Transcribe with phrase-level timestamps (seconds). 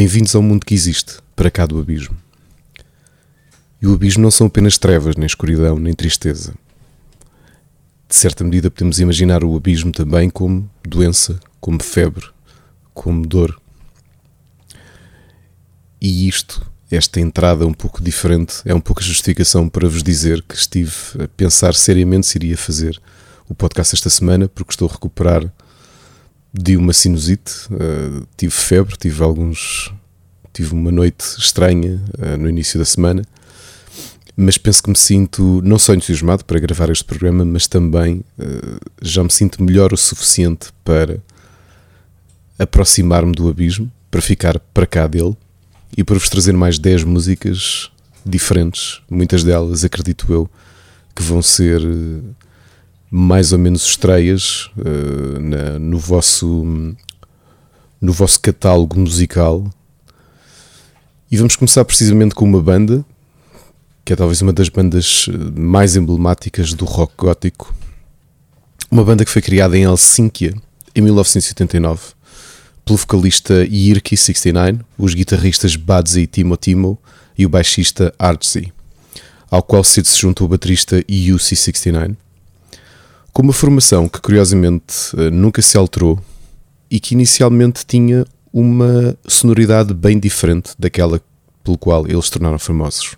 [0.00, 2.16] Bem-vindos ao mundo que existe, para cá do abismo.
[3.82, 6.54] E o abismo não são apenas trevas, nem escuridão, nem tristeza.
[8.08, 12.26] De certa medida, podemos imaginar o abismo também como doença, como febre,
[12.94, 13.60] como dor.
[16.00, 20.40] E isto, esta entrada um pouco diferente, é um pouco a justificação para vos dizer
[20.40, 22.98] que estive a pensar seriamente se iria fazer
[23.46, 25.52] o podcast esta semana, porque estou a recuperar
[26.52, 29.92] de uma sinusite, uh, tive febre, tive alguns.
[30.52, 33.24] tive uma noite estranha uh, no início da semana,
[34.36, 38.80] mas penso que me sinto não só entusiasmado para gravar este programa, mas também uh,
[39.00, 41.18] já me sinto melhor o suficiente para
[42.58, 45.36] aproximar-me do abismo, para ficar para cá dele
[45.96, 47.90] e para vos trazer mais 10 músicas
[48.26, 50.50] diferentes, muitas delas, acredito eu,
[51.14, 51.80] que vão ser
[53.10, 56.94] mais ou menos estreias uh, na, no, vosso,
[58.00, 59.68] no vosso catálogo musical.
[61.30, 63.04] E vamos começar precisamente com uma banda
[64.04, 67.72] que é talvez uma das bandas eh, mais emblemáticas do rock gótico.
[68.90, 70.52] Uma banda que foi criada em Helsínquia
[70.94, 72.00] em 1989
[72.84, 76.98] pelo vocalista Yirki69, os guitarristas Badzi Timo Timo
[77.38, 78.72] e o baixista Artsy,
[79.48, 82.16] ao qual cedo se juntou o baterista UC69
[83.32, 86.18] com uma formação que curiosamente eh, nunca se alterou
[86.90, 91.20] e que inicialmente tinha uma sonoridade bem diferente daquela
[91.62, 93.16] pelo qual eles se tornaram famosos.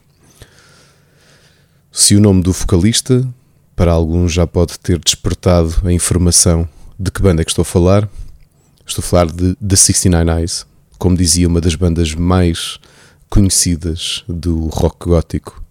[1.90, 3.26] Se o nome do vocalista,
[3.74, 7.66] para alguns, já pode ter despertado a informação de que banda é que estou a
[7.66, 8.08] falar,
[8.86, 10.66] estou a falar de The 69 Eyes,
[10.98, 12.78] como dizia uma das bandas mais
[13.28, 15.61] conhecidas do rock gótico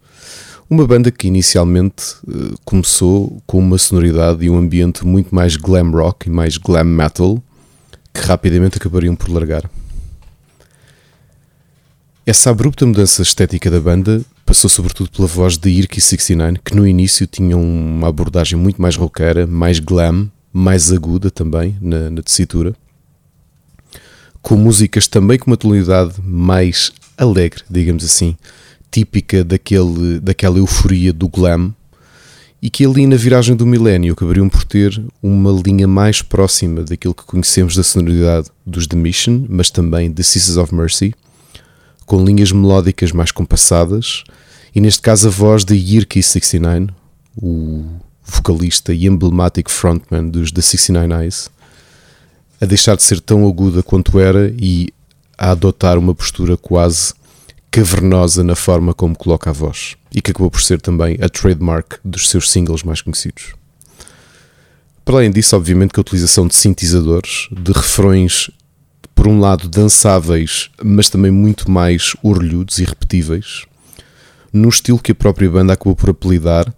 [0.71, 5.91] uma banda que inicialmente uh, começou com uma sonoridade e um ambiente muito mais glam
[5.91, 7.43] rock e mais glam metal,
[8.13, 9.69] que rapidamente acabariam por largar.
[12.25, 17.27] Essa abrupta mudança estética da banda passou sobretudo pela voz de Irky69, que no início
[17.27, 22.73] tinha uma abordagem muito mais rockera, mais glam, mais aguda também na, na tessitura,
[24.41, 28.37] com músicas também com uma tonalidade mais alegre, digamos assim,
[28.91, 31.73] típica daquele, daquela euforia do glam
[32.61, 37.15] e que ali na viragem do milénio acabariam por ter uma linha mais próxima daquilo
[37.15, 41.15] que conhecemos da sonoridade dos The Mission, mas também de Sisters of Mercy,
[42.05, 44.23] com linhas melódicas mais compassadas
[44.75, 46.89] e neste caso a voz de Yirki69,
[47.35, 47.83] o
[48.23, 51.49] vocalista e emblemático frontman dos The 69 Eyes,
[52.59, 54.89] a deixar de ser tão aguda quanto era e
[55.37, 57.13] a adotar uma postura quase
[57.71, 61.99] cavernosa na forma como coloca a voz e que acabou por ser também a trademark
[62.03, 63.53] dos seus singles mais conhecidos.
[65.05, 68.51] Para além disso, obviamente que a utilização de sintetizadores, de refrões,
[69.15, 73.65] por um lado dançáveis, mas também muito mais orlhudos e repetíveis,
[74.51, 76.71] num estilo que a própria banda acabou por apelidar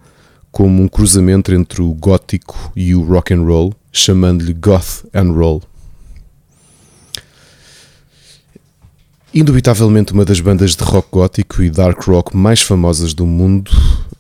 [0.52, 5.64] como um cruzamento entre o gótico e o rock and roll, chamando-lhe goth and roll.
[9.36, 13.72] Indubitavelmente uma das bandas de rock gótico e dark rock mais famosas do mundo,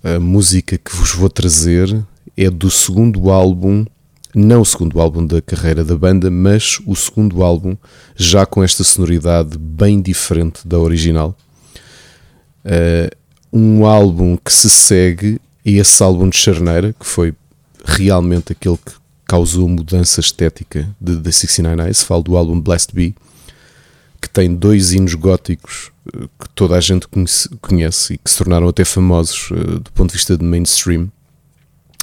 [0.03, 2.03] a música que vos vou trazer
[2.35, 3.85] é do segundo álbum,
[4.33, 7.77] não o segundo álbum da carreira da banda, mas o segundo álbum
[8.15, 11.37] já com esta sonoridade bem diferente da original.
[12.65, 13.15] Uh,
[13.55, 17.35] um álbum que se segue a esse álbum de Charneira, que foi
[17.85, 18.93] realmente aquele que
[19.27, 23.13] causou mudança estética de The 69 Eyes, falo do álbum Blessed Be
[24.23, 28.37] que tem dois hinos góticos eh, que toda a gente conhece, conhece, e que se
[28.37, 31.11] tornaram até famosos uh, do ponto de vista de mainstream.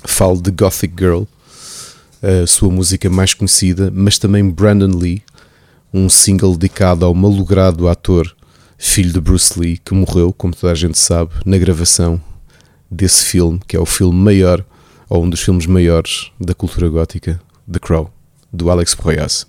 [0.04, 1.22] Falo de Gothic Girl,
[2.22, 5.22] a sua música mais conhecida, mas também Brandon Lee,
[5.92, 8.34] um single dedicado ao malogrado ator,
[8.76, 12.20] filho de Bruce Lee, que morreu, como toda a gente sabe, na gravação
[12.90, 14.64] desse filme, que é o filme maior,
[15.08, 17.40] ou um dos filmes maiores da cultura gótica,
[17.70, 18.10] The Crow,
[18.52, 19.46] do Alex Proyas.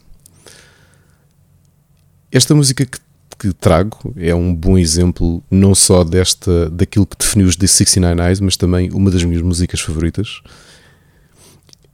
[2.31, 2.97] Esta música que,
[3.37, 8.21] que, trago é um bom exemplo não só desta daquilo que definiu os The 69
[8.21, 10.41] Eyes, mas também uma das minhas músicas favoritas.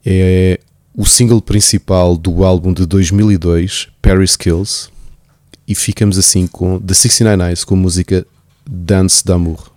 [0.05, 0.59] É
[0.95, 4.89] o single principal do álbum de 2002, Paris Kills,
[5.67, 8.25] e ficamos assim com The 69 Eyes com a música
[8.65, 9.71] Dance d'Amour.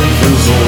[0.00, 0.59] Coming through the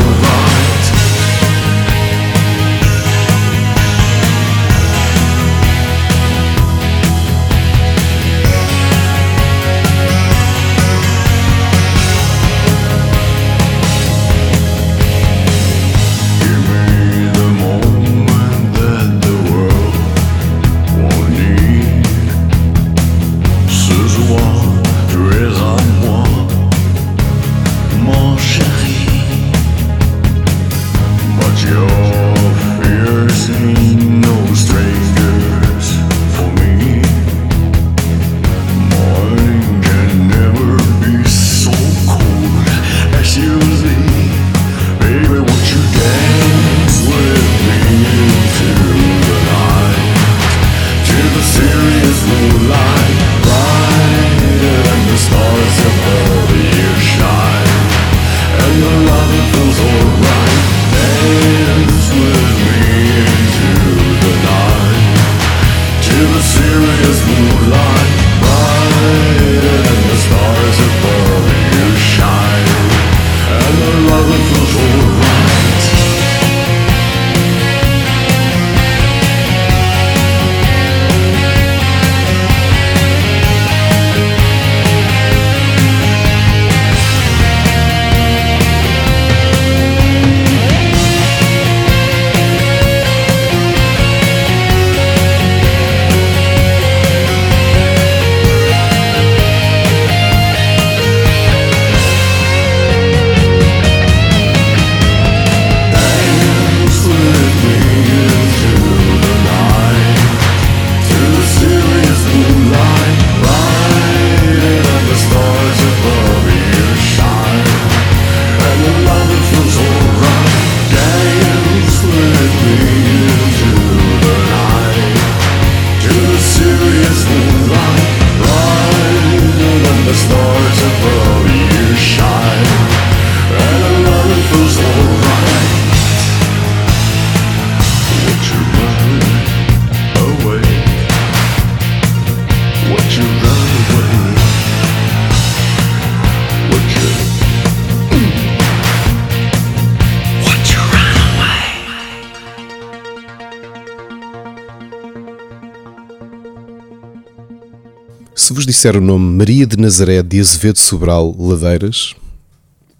[158.82, 162.16] disser o nome Maria de Nazaré de Azevedo Sobral Ladeiras,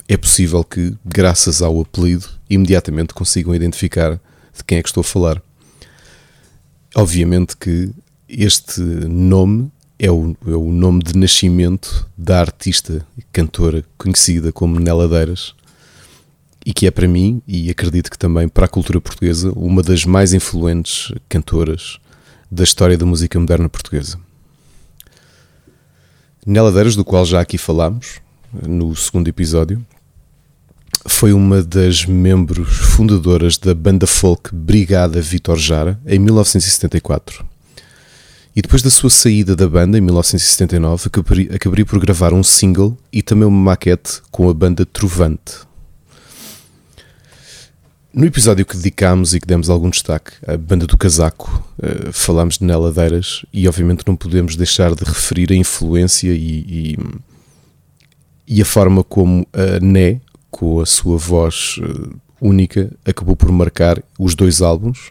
[0.06, 4.12] é possível que, graças ao apelido, imediatamente consigam identificar
[4.56, 5.42] de quem é que estou a falar.
[6.94, 7.90] Obviamente que
[8.28, 14.78] este nome é o, é o nome de nascimento da artista e cantora conhecida como
[14.78, 15.52] Nela Ladeiras
[16.64, 20.04] e que é para mim, e acredito que também para a cultura portuguesa, uma das
[20.04, 21.98] mais influentes cantoras
[22.48, 24.16] da história da música moderna portuguesa.
[26.44, 28.20] Neladeiras, do qual já aqui falámos
[28.66, 29.80] no segundo episódio,
[31.06, 37.44] foi uma das membros fundadoras da banda folk Brigada Vitor Jara em 1974.
[38.56, 41.08] E depois da sua saída da banda em 1979,
[41.54, 45.60] acabaria por gravar um single e também uma maquete com a banda Trovante.
[48.14, 52.58] No episódio que dedicámos e que demos algum destaque à banda do casaco, uh, falámos
[52.58, 56.98] de Neladeiras e obviamente não podemos deixar de referir a influência e, e,
[58.46, 64.02] e a forma como a Né, com a sua voz uh, única, acabou por marcar
[64.18, 65.10] os dois álbuns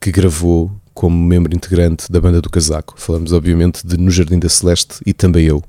[0.00, 2.94] que gravou como membro integrante da banda do casaco.
[2.96, 5.62] Falamos obviamente de No Jardim da Celeste e também eu.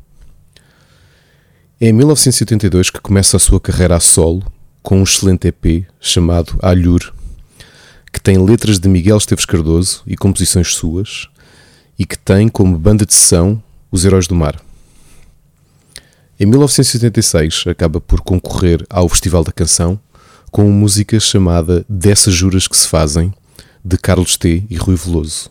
[1.82, 4.42] É em 1982 que começa a sua carreira a solo
[4.84, 7.14] com um excelente EP chamado Alhur,
[8.12, 11.30] que tem letras de Miguel Esteves Cardoso e composições suas,
[11.98, 14.62] e que tem como banda de sessão Os Heróis do Mar.
[16.38, 19.98] Em 1986 acaba por concorrer ao Festival da Canção
[20.52, 23.34] com uma música chamada Dessas Juras que se Fazem,
[23.84, 24.66] de Carlos T.
[24.70, 25.50] e Rui Veloso.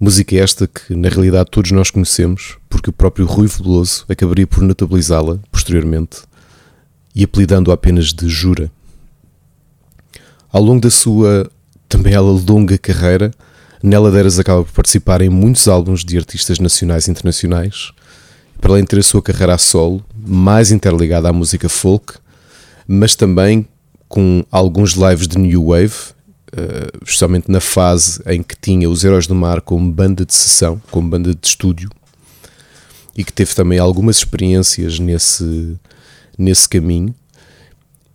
[0.00, 4.62] Música esta que na realidade todos nós conhecemos, porque o próprio Rui Veloso acabaria por
[4.62, 6.22] notabilizá-la posteriormente
[7.16, 8.70] e apelidando-a apenas de Jura.
[10.52, 11.50] Ao longo da sua
[11.88, 13.32] também ela longa carreira,
[13.82, 17.92] Nela Deras acaba por participar em muitos álbuns de artistas nacionais e internacionais,
[18.60, 22.14] para além de ter a sua carreira a solo, mais interligada à música folk,
[22.86, 23.66] mas também
[24.08, 25.94] com alguns lives de New Wave,
[26.56, 30.80] eh, justamente na fase em que tinha os Heróis do Mar como banda de sessão,
[30.90, 31.90] como banda de estúdio,
[33.16, 35.76] e que teve também algumas experiências nesse,
[36.36, 37.14] nesse caminho.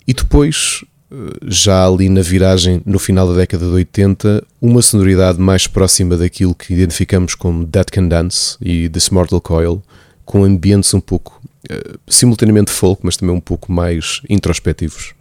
[0.08, 5.40] E depois, eh, já ali na viragem, no final da década de 80, uma sonoridade
[5.40, 9.82] mais próxima daquilo que identificamos como Dead Can Dance e This Mortal Coil,
[10.26, 15.14] com ambientes um pouco, uh, simultaneamente folk, mas também um pouco mais introspectivos.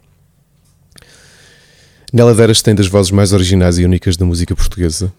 [2.13, 5.13] Nela Deras tem das vozes mais originais e únicas da música portuguesa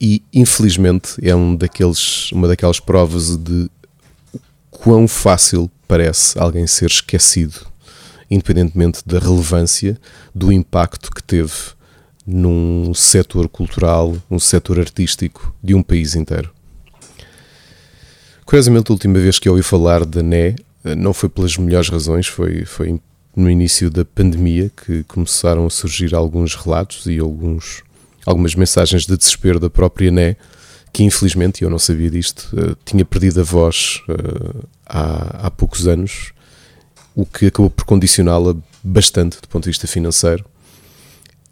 [0.00, 3.68] e, infelizmente, é um daqueles, uma daquelas provas de
[4.70, 7.66] quão fácil parece alguém ser esquecido,
[8.30, 10.00] independentemente da relevância,
[10.34, 11.52] do impacto que teve
[12.26, 16.50] num setor cultural, num setor artístico de um país inteiro.
[18.46, 20.56] Curiosamente, a última vez que eu ouvi falar da NE
[20.96, 22.98] não foi pelas melhores razões, foi, foi
[23.36, 27.82] no início da pandemia que começaram a surgir alguns relatos e alguns,
[28.24, 30.38] algumas mensagens de desespero da própria NE
[30.92, 35.88] que infelizmente, eu não sabia disto, uh, tinha perdido a voz uh, há, há poucos
[35.88, 36.32] anos,
[37.14, 40.44] o que acabou por condicioná-la bastante do ponto de vista financeiro.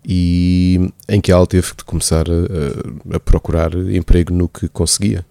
[0.05, 5.25] e em que ela teve de começar a, a procurar emprego no que conseguia,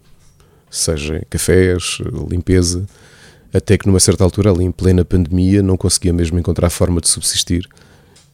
[0.70, 1.98] seja cafés,
[2.28, 2.86] limpeza,
[3.52, 7.08] até que numa certa altura, ali em plena pandemia, não conseguia mesmo encontrar forma de
[7.08, 7.68] subsistir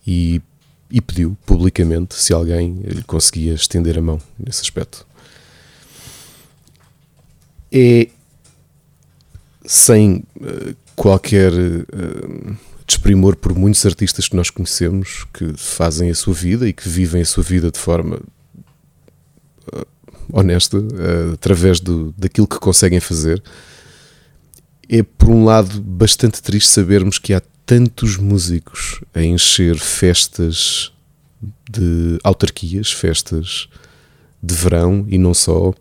[0.07, 0.43] e,
[0.91, 5.07] e pediu publicamente se alguém lhe conseguia estender a mão nesse aspecto.
[7.79, 8.09] É
[9.67, 12.57] sem uh, qualquer uh,
[12.87, 17.21] desprimor por muitos artistas que nós conhecemos que fazem a sua vida e que vivem
[17.21, 18.19] a sua vida de forma
[19.75, 19.87] uh,
[20.33, 20.79] honesta,
[21.35, 23.43] através do, daquilo que conseguem fazer.
[24.89, 30.93] É por um lado bastante triste sabermos que há tantos músicos a encher festas
[31.71, 33.69] de autarquias, festas
[34.43, 35.75] de verão e não só,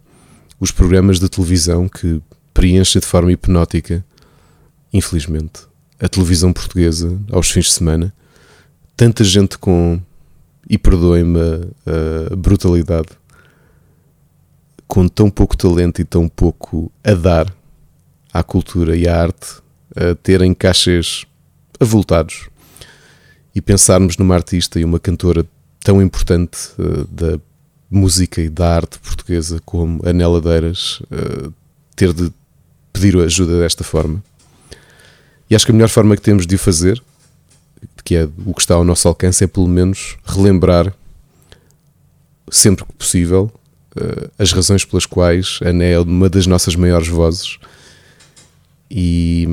[0.66, 2.20] os programas de televisão que
[2.52, 4.04] preenchem de forma hipnótica,
[4.92, 5.62] infelizmente,
[6.00, 8.12] a televisão portuguesa aos fins de semana.
[8.98, 10.02] Tanta gente com,
[10.68, 13.10] e perdoem-me a, a brutalidade,
[14.88, 17.56] com tão pouco talento e tão pouco a dar
[18.34, 19.62] à cultura e à arte
[19.96, 21.26] a terem cachês
[21.80, 22.50] avultados
[23.54, 25.46] e pensarmos numa artista e uma cantora
[25.84, 27.40] tão importante uh, da
[27.96, 31.54] música e da arte portuguesa como a Nela Deiras uh,
[31.96, 32.32] ter de
[32.92, 34.24] pedir ajuda desta forma.
[35.50, 37.02] E acho que a melhor forma que temos de o fazer,
[38.04, 40.94] que é o que está ao nosso alcance, é pelo menos relembrar
[42.50, 43.52] sempre que possível
[43.96, 47.58] uh, as razões pelas quais a Né é uma das nossas maiores vozes
[48.90, 49.48] e,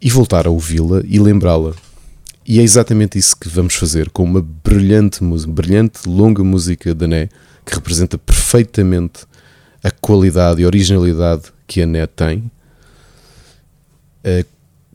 [0.00, 1.74] e voltar a ouvi-la e lembrá-la.
[2.48, 7.28] E é exatamente isso que vamos fazer com uma brilhante brilhante longa música da Né,
[7.64, 9.26] que representa perfeitamente
[9.82, 12.38] a qualidade e originalidade que a Né tem,
[14.24, 14.46] uh,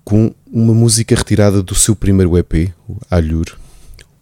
[0.06, 3.58] com uma música retirada do seu primeiro EP, o Alhur,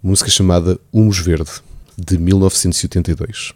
[0.01, 1.51] música chamada Humus Verde,
[1.95, 3.53] de 1982.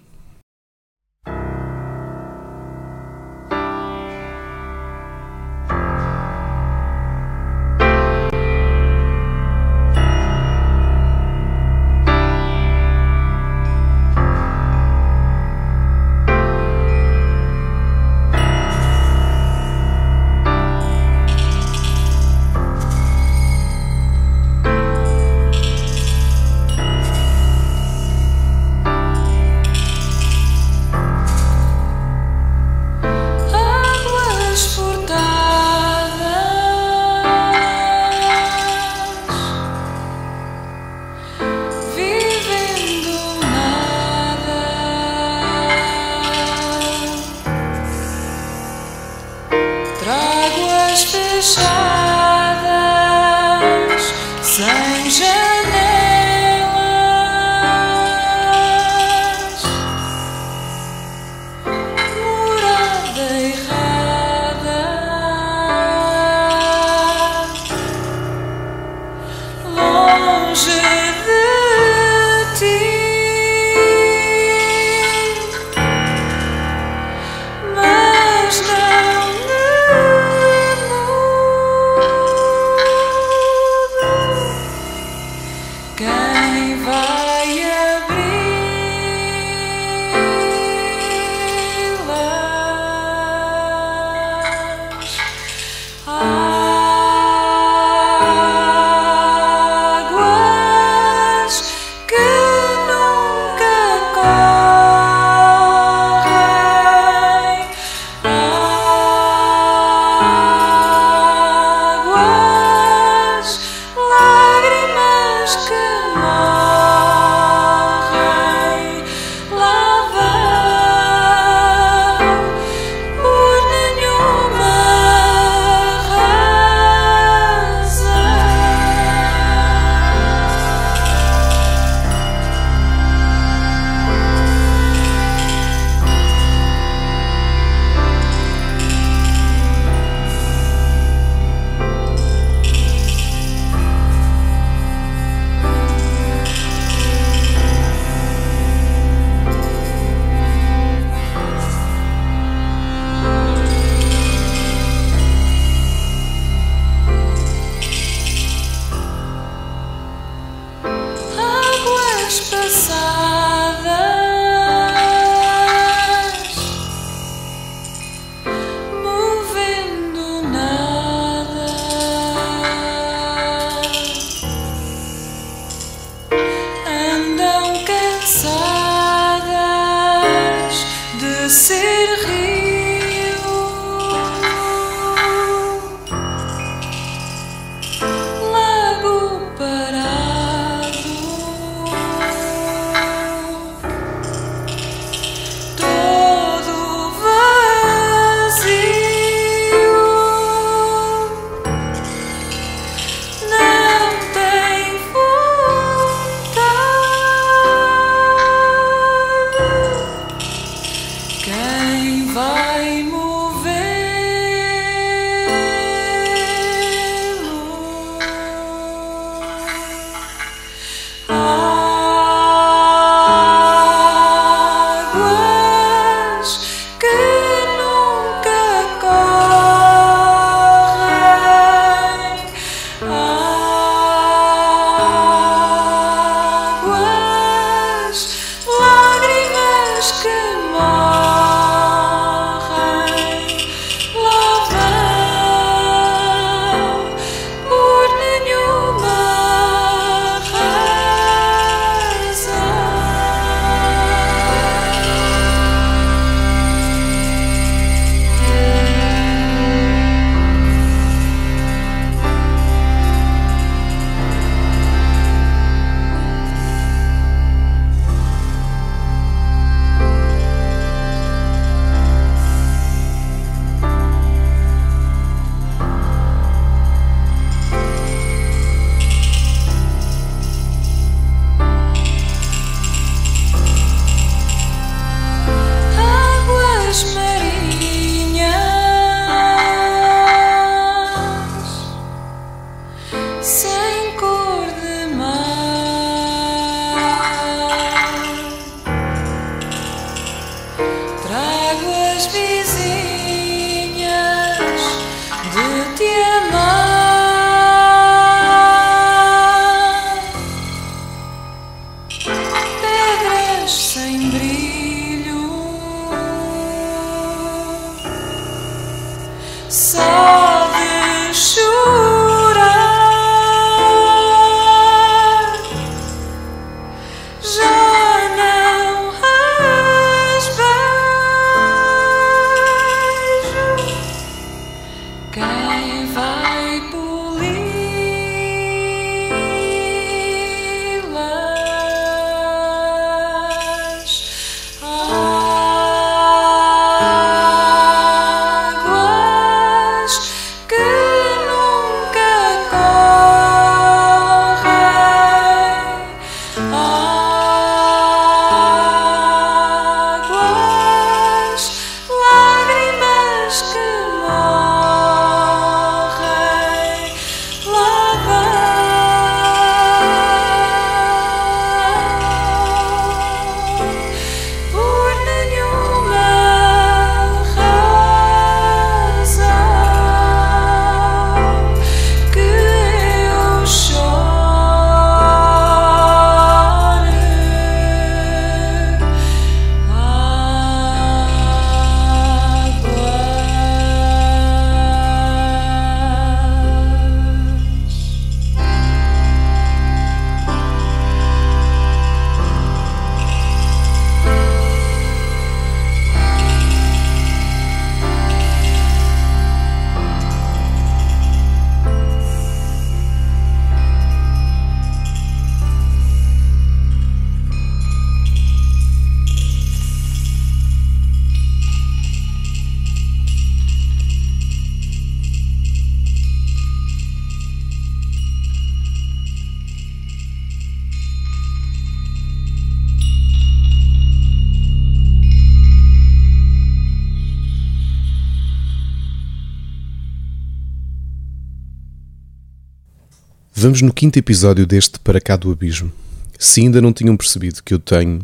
[443.63, 445.89] Vamos no quinto episódio deste Para Cá do Abismo.
[446.37, 448.19] Se ainda não tinham percebido que eu tenho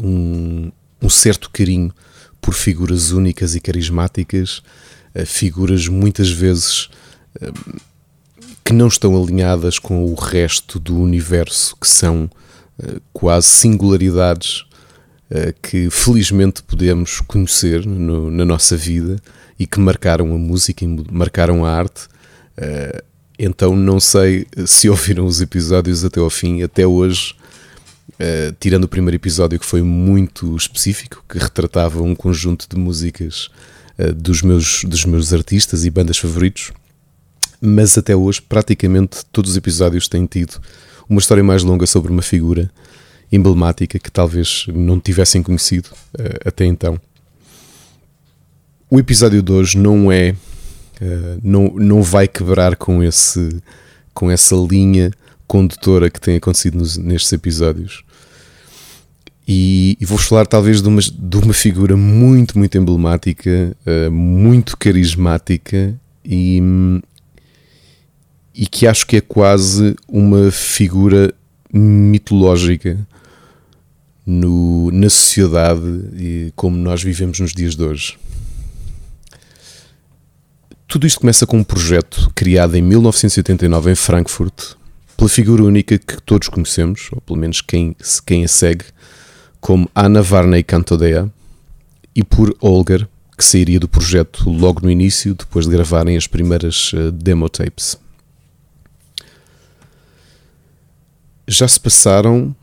[0.00, 1.94] um, um certo carinho
[2.40, 4.60] por figuras únicas e carismáticas,
[5.14, 6.88] eh, figuras muitas vezes
[7.40, 7.52] eh,
[8.64, 12.28] que não estão alinhadas com o resto do universo, que são
[12.82, 14.64] eh, quase singularidades
[15.62, 19.22] que felizmente podemos conhecer no, na nossa vida
[19.56, 22.08] e que marcaram a música e marcaram a arte.
[23.38, 27.34] Então não sei se ouviram os episódios até ao fim, até hoje
[28.14, 33.48] uh, tirando o primeiro episódio que foi muito específico, que retratava um conjunto de músicas
[33.98, 36.72] uh, dos, meus, dos meus artistas e bandas favoritos,
[37.60, 40.60] mas até hoje praticamente todos os episódios têm tido
[41.08, 42.70] uma história mais longa sobre uma figura
[43.30, 47.00] emblemática que talvez não tivessem conhecido uh, até então.
[48.90, 50.34] O episódio de hoje não é,
[51.00, 53.62] uh, não, não vai quebrar com, esse,
[54.14, 55.10] com essa linha
[55.46, 58.04] condutora que tem acontecido nos, nestes episódios.
[59.46, 64.76] E, e vou falar talvez de uma, de uma figura muito, muito emblemática, uh, muito
[64.76, 66.60] carismática e,
[68.54, 71.32] e que acho que é quase uma figura
[71.72, 72.98] mitológica
[74.26, 75.80] no, na sociedade
[76.14, 78.18] e como nós vivemos nos dias de hoje.
[80.88, 84.72] Tudo isto começa com um projeto criado em 1989 em Frankfurt
[85.18, 88.86] pela figura única que todos conhecemos, ou pelo menos quem, quem a segue,
[89.60, 91.30] como Anna Varney Cantodea,
[92.14, 96.90] e por Olger, que sairia do projeto logo no início, depois de gravarem as primeiras
[96.94, 97.98] uh, demo tapes.
[101.46, 102.56] Já se passaram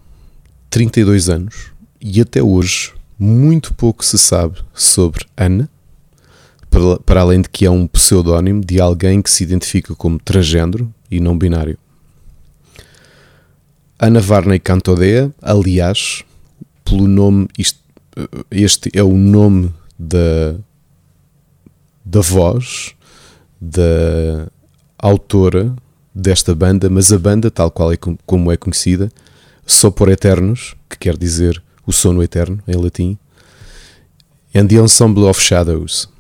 [0.72, 1.68] 32 anos
[2.02, 5.70] e até hoje muito pouco se sabe sobre Ana,
[7.06, 11.20] para, além de que é um pseudónimo de alguém que se identifica como transgênero e
[11.20, 11.78] não binário.
[13.98, 16.24] Ana Varney Cantodea, aliás,
[16.84, 17.80] pelo nome, isto,
[18.52, 20.56] este é o nome da,
[22.04, 22.94] da voz
[23.60, 24.48] da
[24.98, 25.74] autora
[26.14, 29.10] desta banda, mas a banda, tal qual é como é conhecida,
[29.66, 33.18] só por Eternos, que quer dizer o sono eterno em latim,
[34.54, 36.15] and the Ensemble of Shadows.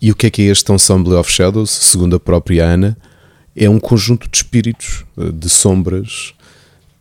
[0.00, 1.70] E o que é que é este Ensemble of Shadows?
[1.70, 2.96] Segundo a própria Ana,
[3.54, 6.34] é um conjunto de espíritos, eh, de sombras,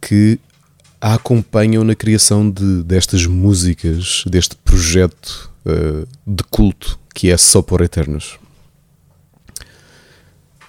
[0.02, 0.40] que
[1.02, 7.62] a acompanham na criação de, destas músicas, deste projeto uh, de culto que é Só
[7.62, 8.40] por Eternos.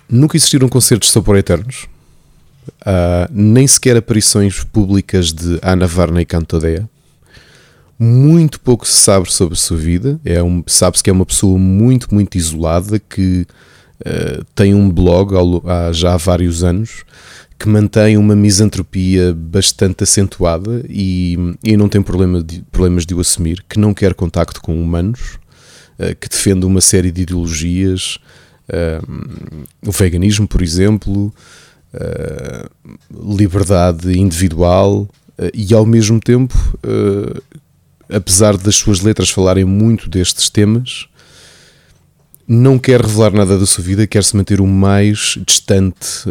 [0.08, 1.86] Nunca existiram concertos Só por Eternos,
[2.82, 6.88] uh, nem sequer aparições públicas de Ana Varney Cantodea.
[7.98, 10.20] Muito pouco se sabe sobre a sua vida.
[10.24, 13.46] É um, Sabe-se que é uma pessoa muito, muito isolada que
[14.00, 17.04] uh, tem um blog há, já há vários anos
[17.58, 23.20] que mantém uma misantropia bastante acentuada e, e não tem problema de, problemas de o
[23.20, 25.38] assumir, que não quer contacto com humanos,
[25.98, 28.18] uh, que defende uma série de ideologias,
[28.68, 31.32] uh, o veganismo, por exemplo,
[33.10, 35.08] liberdade individual
[35.54, 36.54] e ao mesmo tempo,
[38.12, 41.06] apesar das suas letras falarem muito destes temas,
[42.46, 46.24] não quer revelar nada da sua vida, quer se manter o mais distante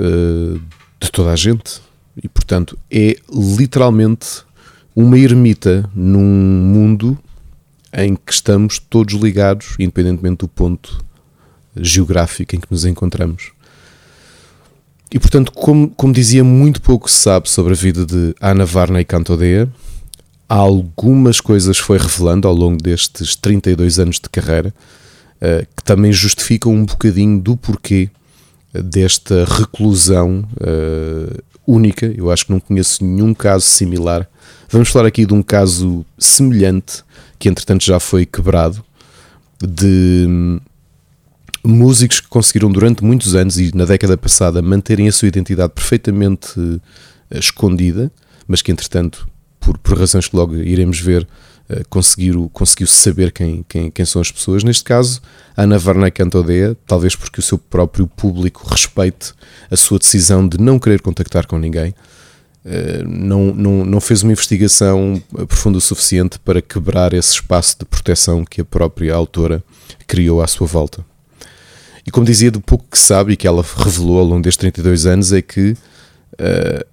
[1.00, 1.82] de toda a gente.
[2.24, 4.44] E portanto é literalmente
[4.96, 7.18] uma ermita num mundo
[7.92, 11.04] em que estamos todos ligados, independentemente do ponto
[11.76, 13.52] geográfico em que nos encontramos.
[15.12, 19.06] E portanto, como, como dizia, muito pouco se sabe sobre a vida de Ana Varney
[19.06, 19.70] Cantodea.
[20.48, 24.74] Algumas coisas foi revelando ao longo destes 32 anos de carreira
[25.38, 28.10] uh, que também justificam um bocadinho do porquê
[28.74, 32.06] desta reclusão uh, única.
[32.06, 34.28] Eu acho que não conheço nenhum caso similar.
[34.70, 37.04] Vamos falar aqui de um caso semelhante,
[37.40, 38.84] que entretanto já foi quebrado,
[39.62, 40.60] de hum,
[41.64, 46.60] músicos que conseguiram durante muitos anos e na década passada manterem a sua identidade perfeitamente
[46.60, 46.82] uh,
[47.32, 48.12] escondida,
[48.48, 49.28] mas que entretanto,
[49.66, 51.28] por, por razões que logo iremos ver,
[51.68, 54.64] uh, conseguiu, conseguiu saber quem, quem, quem são as pessoas.
[54.64, 55.20] Neste caso,
[55.58, 59.34] Ana Varney Cantodea, talvez porque o seu próprio público respeite
[59.72, 61.96] a sua decisão de não querer contactar com ninguém,
[62.64, 67.86] eh, não, não, não fez uma investigação profunda o suficiente para quebrar esse espaço de
[67.86, 69.64] proteção que a própria autora
[70.06, 71.04] criou à sua volta.
[72.06, 75.08] E como dizia, do pouco que sabe e que ela revelou ao longo destes 32
[75.08, 75.76] anos é que
[76.34, 76.86] uh,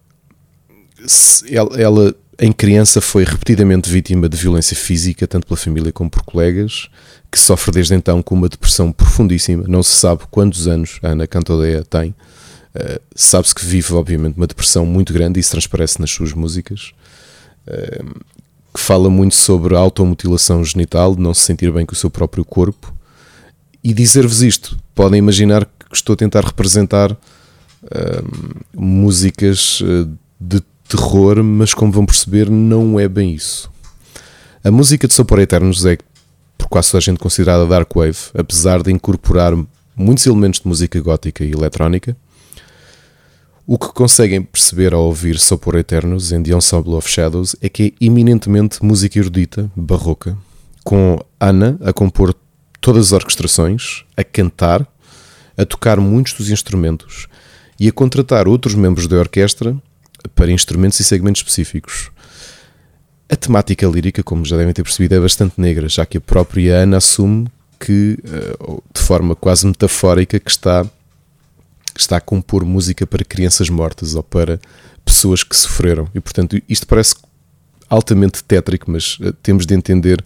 [1.50, 6.24] ela, ela em criança foi repetidamente vítima de violência física, tanto pela família como por
[6.24, 6.88] colegas,
[7.30, 9.64] que sofre desde então com uma depressão profundíssima.
[9.68, 12.10] Não se sabe quantos anos a Ana Cantodeia tem.
[12.74, 16.92] Uh, Sabe-se que vive, obviamente, uma depressão muito grande e isso transparece nas suas músicas.
[17.64, 18.12] Uh,
[18.74, 22.10] que fala muito sobre a automutilação genital, de não se sentir bem com o seu
[22.10, 22.92] próprio corpo.
[23.84, 27.18] E dizer-vos isto, podem imaginar que estou a tentar representar uh,
[28.74, 29.80] músicas
[30.40, 30.60] de
[30.96, 33.70] terror, mas como vão perceber, não é bem isso.
[34.62, 35.96] A música de Sopor Eternos é
[36.58, 39.54] por quase toda a gente considerada dark wave, apesar de incorporar
[39.96, 42.14] muitos elementos de música gótica e eletrónica.
[43.66, 47.94] O que conseguem perceber ao ouvir Sopor Eternos em The Ensemble of Shadows é que
[48.00, 50.36] é eminentemente música erudita, barroca,
[50.84, 52.34] com Ana a compor
[52.80, 54.86] todas as orquestrações, a cantar,
[55.56, 57.28] a tocar muitos dos instrumentos
[57.80, 59.74] e a contratar outros membros da orquestra
[60.34, 62.10] para instrumentos e segmentos específicos.
[63.28, 66.76] A temática lírica, como já devem ter percebido, é bastante negra, já que a própria
[66.76, 67.48] Ana assume
[67.80, 70.86] que, eh, de forma quase metafórica, que está,
[71.98, 74.60] está a compor música para crianças mortas ou para
[75.04, 76.08] pessoas que sofreram.
[76.14, 77.14] E, portanto, isto parece
[77.88, 80.24] altamente tétrico, mas eh, temos de entender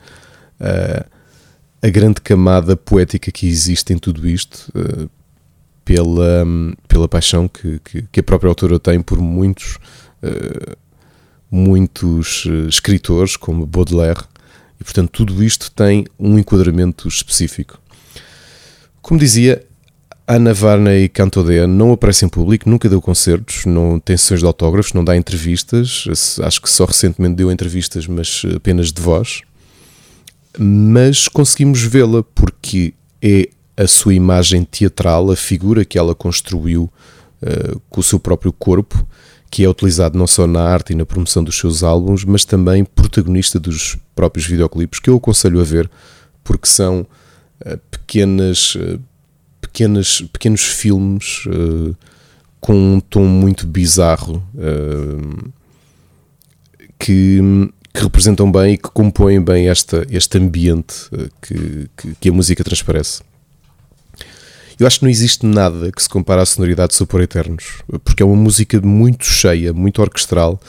[0.61, 1.05] uh,
[1.83, 5.09] a grande camada poética que existe em tudo isto, uh,
[5.87, 6.45] pela,
[6.89, 9.79] pela paixão que, que, que, a própria autora tem por muitos,
[10.21, 10.77] uh,
[11.49, 14.25] muitos escritores, como Baudelaire,
[14.81, 17.81] e portanto tudo isto tem um enquadramento específico.
[19.01, 19.65] Como dizia,
[20.27, 24.93] Ana Varney Cantodea não aparece em público, nunca deu concertos, não tem sessões de autógrafos,
[24.93, 26.05] não dá entrevistas,
[26.43, 29.43] acho que só recentemente deu entrevistas, mas apenas de voz.
[30.59, 36.91] Mas conseguimos vê-la porque é a sua imagem teatral, a figura que ela construiu
[37.43, 39.07] uh, com o seu próprio corpo,
[39.51, 42.85] que é utilizado não só na arte e na promoção dos seus álbuns, mas também
[42.85, 45.91] protagonista dos próprios videoclipes, que eu aconselho a ver,
[46.43, 49.01] porque são uh, pequenas, uh,
[49.61, 51.45] pequenas, pequenos filmes
[52.61, 54.43] com um tom muito bizarro
[56.99, 57.41] que
[57.93, 61.09] que representam bem e que compõem bem esta, este ambiente
[61.41, 63.23] que, que, que, a música transparece.
[64.79, 68.23] Eu acho que não existe nada que se compare à sonoridade de Super Eternos, porque
[68.23, 70.61] é uma música muito cheia, muito orquestral,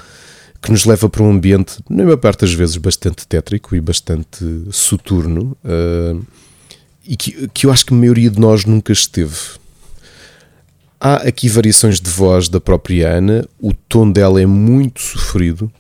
[0.62, 4.64] que nos leva para um ambiente, na maior parte das vezes, bastante tétrico e bastante
[4.72, 6.26] soturno, uh,
[7.06, 9.36] e que, que eu acho que a maioria de nós nunca esteve.
[11.00, 15.72] Há aqui variações de voz da própria Ana, o tom dela é muito sofrido,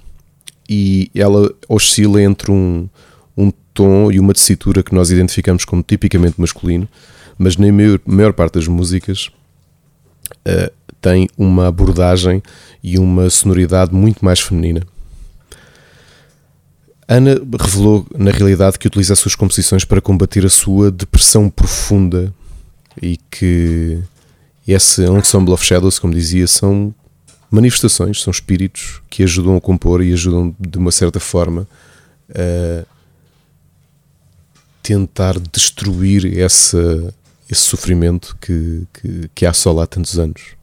[0.70, 2.90] e ela oscila entre um,
[3.38, 6.88] um tom e uma tessitura que nós identificamos como tipicamente masculino,
[7.38, 9.30] mas na maior, maior parte das músicas
[10.32, 12.41] uh, tem uma abordagem
[12.84, 14.82] e uma sonoridade muito mais feminina.
[17.08, 22.34] Ana revelou, na realidade, que utiliza as suas composições para combater a sua depressão profunda
[23.02, 24.04] e que
[24.67, 26.93] esse Ensemble of Shadows, como dizia, são
[27.50, 31.65] manifestações, são espíritos que ajudam a compor e ajudam de uma certa forma
[32.30, 32.86] a
[34.84, 37.13] tentar destruir essa,
[37.49, 39.51] esse sofrimento que, que, que há
[39.89, 40.57] tantos anos.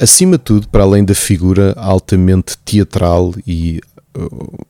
[0.00, 3.80] Acima de tudo, para além da figura altamente teatral e
[4.16, 4.66] uh,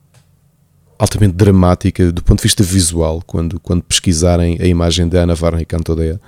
[0.97, 5.65] altamente dramática do ponto de vista visual, quando, quando pesquisarem a imagem de Ana Varney
[5.65, 6.19] Cantodea,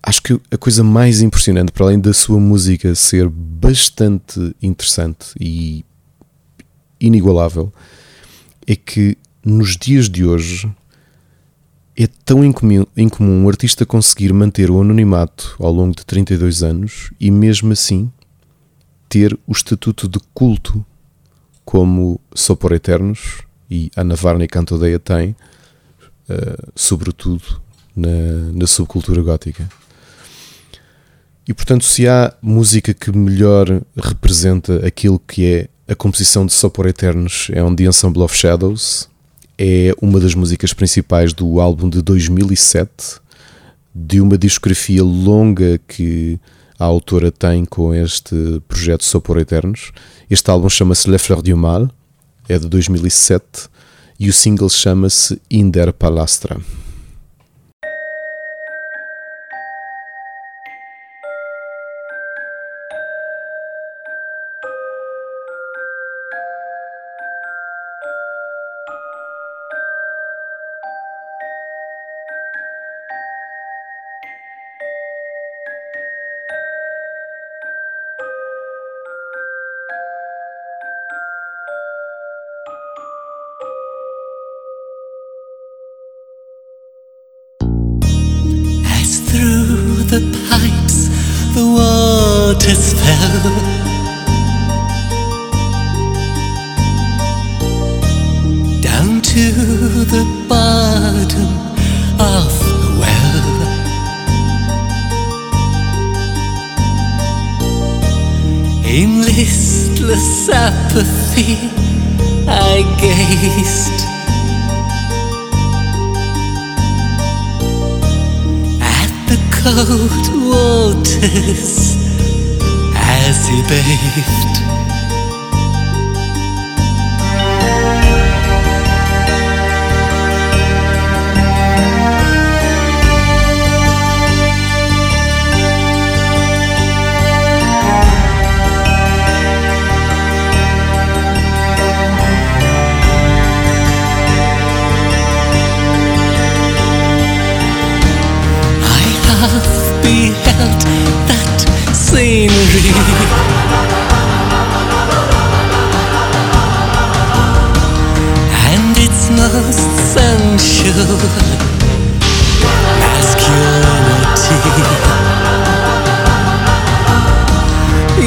[0.00, 5.84] acho que a coisa mais impressionante, para além da sua música ser bastante interessante e
[7.00, 7.72] inigualável,
[8.66, 10.70] é que nos dias de hoje
[12.04, 12.86] é tão incomum,
[13.20, 18.10] um artista conseguir manter o anonimato ao longo de 32 anos e mesmo assim
[19.08, 20.84] ter o estatuto de culto
[21.64, 25.36] como Sopor Eternos e Ana Varney Cantodeia tem,
[26.28, 27.60] uh, sobretudo
[27.94, 28.08] na,
[28.54, 29.68] na subcultura gótica.
[31.46, 36.86] E portanto, se há música que melhor representa aquilo que é a composição de Sopor
[36.86, 39.08] Eternos, é um The Ensemble of Shadows,
[39.62, 43.20] é uma das músicas principais do álbum de 2007,
[43.94, 46.40] de uma discografia longa que
[46.78, 49.92] a autora tem com este projeto Sopor Eternos.
[50.30, 51.90] Este álbum chama-se Le Fleur du Mal,
[52.48, 53.68] é de 2007,
[54.18, 56.58] e o single chama-se Inder Palastra.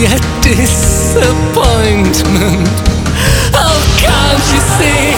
[0.03, 2.67] Yet disappointment.
[3.55, 5.15] Oh, can't you see?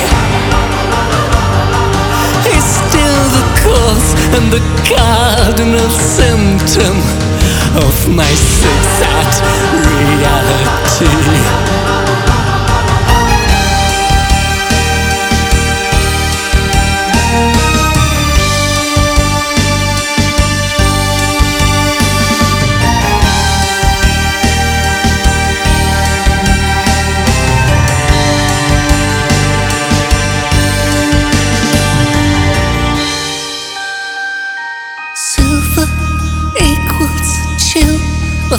[2.55, 7.01] is still the cause and the cardinal symptom
[7.81, 9.33] of my sad
[9.89, 11.09] reality.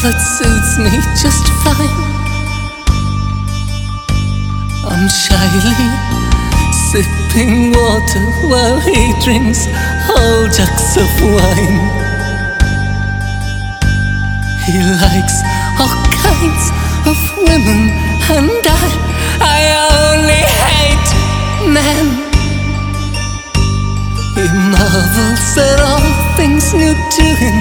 [0.06, 1.98] That suits me just fine.
[4.86, 5.82] I'm shyly
[6.86, 9.66] sipping water while he drinks
[10.06, 11.82] whole jugs of wine.
[14.62, 15.36] He likes
[15.82, 16.64] all kinds
[17.10, 17.90] of women,
[18.30, 18.86] and I,
[19.42, 21.10] I only hate
[21.74, 22.06] men.
[24.38, 27.56] He marvels at all things new to him,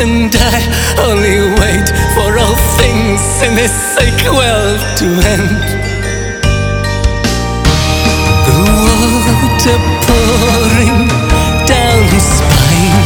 [0.00, 0.58] and I
[1.02, 5.62] only wait for all things in this sick world to end.
[8.46, 8.56] The
[9.26, 11.08] water pouring
[11.66, 13.02] down his spine.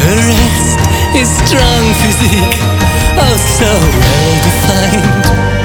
[0.00, 0.80] Caressed
[1.12, 2.56] his strong physique,
[3.20, 3.70] oh so
[4.00, 5.57] well defined.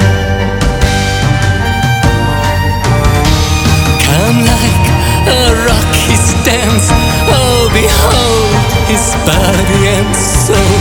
[6.08, 6.88] He stands.
[7.32, 8.52] Oh, behold
[8.88, 10.80] his body and soul.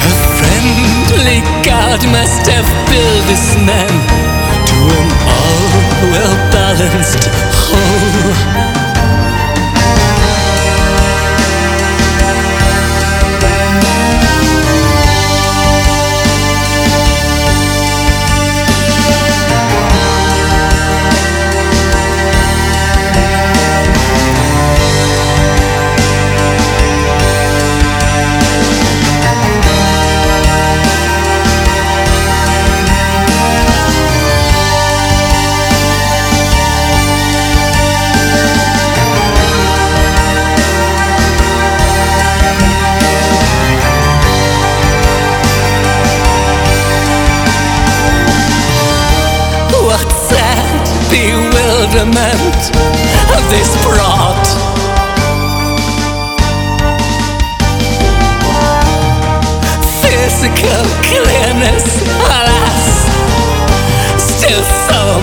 [0.00, 3.92] A friendly God must have built this man
[4.68, 5.70] to an all
[6.12, 8.89] well balanced whole.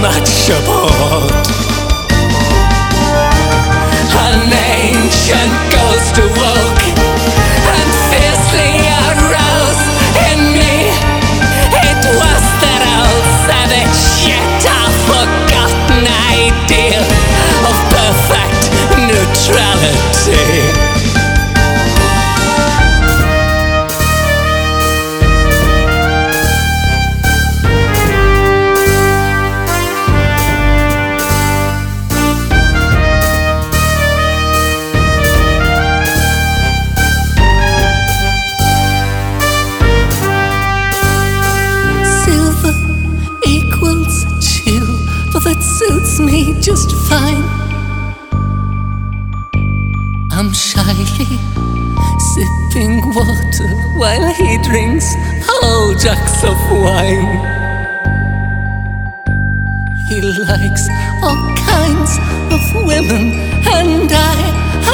[0.07, 1.29] Matchabot.
[4.23, 6.66] An ancient ghost awoke.
[56.87, 57.33] Wine.
[60.07, 60.85] He likes
[61.23, 62.11] all kinds
[62.55, 63.23] of women,
[63.79, 64.37] and I,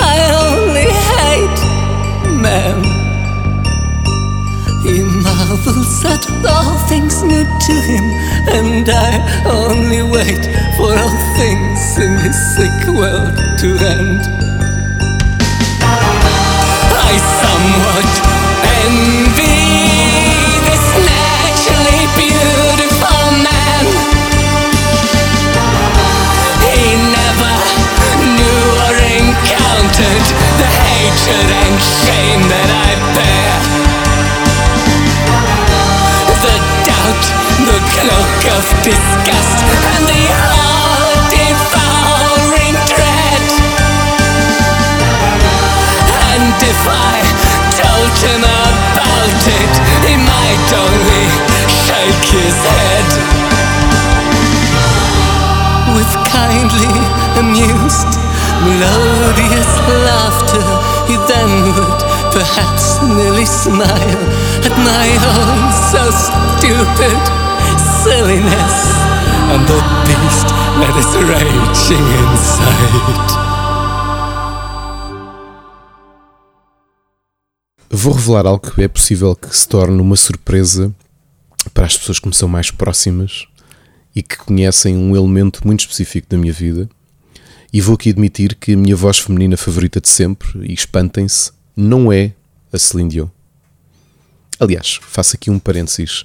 [0.09, 0.15] I
[0.49, 1.59] only hate
[2.47, 2.77] men.
[4.83, 6.23] He marvels at
[6.53, 8.05] all things new to him,
[8.59, 9.11] and I
[9.45, 10.43] only wait
[10.75, 14.33] for all things in this sick world to end.
[31.13, 33.53] Hatred and shame that I bear.
[36.41, 36.57] The
[36.89, 37.25] doubt,
[37.69, 39.57] the cloak of disgust,
[39.93, 43.45] and the heart devouring dread.
[46.33, 47.21] And if I
[47.77, 49.73] told him about it,
[50.09, 51.25] he might only
[51.69, 53.09] shake his head.
[55.93, 56.89] With kindly,
[57.37, 58.22] amused,
[58.63, 59.71] melodious
[60.07, 60.63] laughter,
[61.07, 61.99] he then would
[62.31, 64.23] perhaps nearly smile
[64.63, 65.59] at my own
[65.91, 67.19] so stupid
[68.03, 68.75] silliness
[69.53, 70.47] and the beast
[70.79, 73.53] that is raging inside.
[77.89, 80.91] Vou revelar algo que é possível que se torne uma surpresa
[81.73, 83.45] para as pessoas que me são mais próximas
[84.15, 86.89] e que conhecem um elemento muito específico da minha vida.
[87.73, 92.13] E vou aqui admitir que a minha voz feminina favorita de sempre, e espantem-se, não
[92.13, 92.31] é
[92.71, 93.27] a Celine Dion.
[94.59, 96.23] Aliás, faço aqui um parênteses.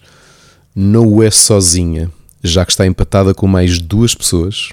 [0.77, 2.13] Não é sozinha,
[2.45, 4.69] já que está empatada com mais duas pessoas,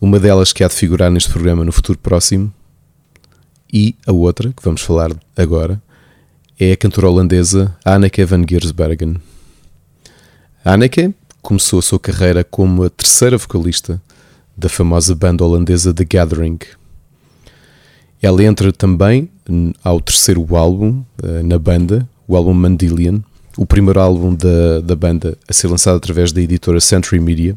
[0.00, 2.52] uma delas que há de figurar neste programa no futuro próximo,
[3.72, 5.80] e a outra, que vamos falar agora,
[6.58, 9.18] é a cantora holandesa Anneke van Giersbergen.
[10.64, 14.02] Anneke começou a sua carreira como a terceira vocalista
[14.56, 16.58] da famosa banda holandesa The Gathering.
[18.20, 19.28] Ela entra também
[19.82, 23.18] ao terceiro álbum eh, na banda, o álbum Mandillion,
[23.56, 27.56] o primeiro álbum da, da banda a ser lançado através da editora Century Media.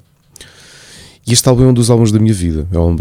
[1.27, 2.97] E este álbum é um dos álbuns da minha vida, é um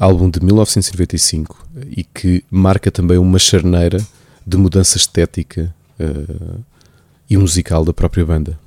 [0.00, 3.98] álbum de 1995 e que marca também uma charneira
[4.46, 6.60] de mudança estética uh,
[7.28, 8.58] e musical da própria banda.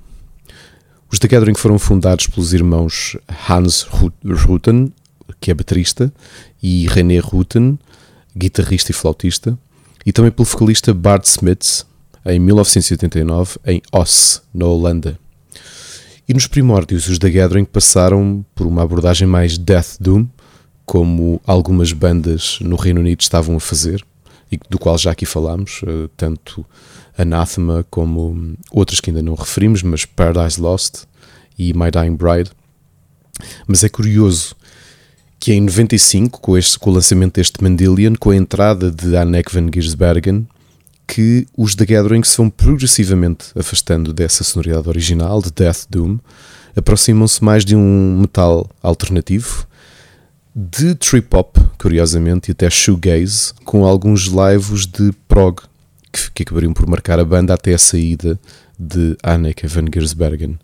[1.11, 3.17] Os The Gathering foram fundados pelos irmãos
[3.49, 3.87] Hans
[4.23, 4.93] Rutten,
[5.41, 6.13] que é baterista,
[6.61, 7.79] e René Rutten,
[8.37, 9.57] guitarrista e flautista,
[10.05, 11.85] e também pelo vocalista Bart Smits,
[12.25, 15.19] em 1989, em Oss, na Holanda.
[16.27, 20.27] E nos primórdios, os The Gathering passaram por uma abordagem mais Death Doom,
[20.85, 24.05] como algumas bandas no Reino Unido estavam a fazer,
[24.51, 26.63] e do qual já aqui falámos, eh, tanto
[27.19, 31.03] Anathema como outras que ainda não referimos, mas Paradise Lost
[31.57, 32.51] e My Dying Bride.
[33.67, 34.55] Mas é curioso
[35.39, 39.53] que em 95, com, este, com o lançamento deste Mandillion, com a entrada de Anneke
[39.53, 40.47] van Giersbergen,
[41.07, 46.19] que os The Gathering se vão progressivamente afastando dessa sonoridade original de Death Doom,
[46.75, 49.65] aproximam-se mais de um metal alternativo,
[50.55, 55.61] de trip hop, curiosamente, e até shoegaze, com alguns lives de prog
[56.11, 58.39] que, que acabariam por marcar a banda até a saída
[58.77, 60.57] de Anneke van Giersbergen.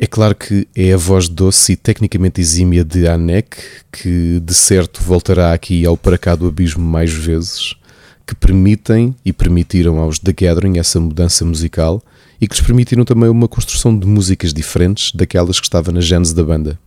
[0.00, 3.58] É claro que é a voz doce e tecnicamente exímia de Anneke
[3.90, 7.74] que de certo voltará aqui ao para cá do abismo mais vezes,
[8.24, 12.00] que permitem e permitiram aos The Gathering essa mudança musical
[12.40, 16.34] e que lhes permitiram também uma construção de músicas diferentes daquelas que estava na gênese
[16.34, 16.78] da banda.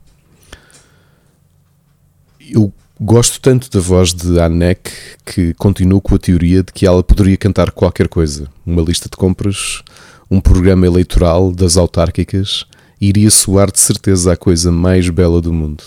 [2.39, 2.71] Eu
[3.03, 4.91] gosto tanto da voz de Anneke
[5.25, 8.47] que continuo com a teoria de que ela poderia cantar qualquer coisa.
[8.63, 9.81] Uma lista de compras,
[10.29, 12.63] um programa eleitoral das autárquicas,
[13.01, 15.83] iria soar de certeza a coisa mais bela do mundo.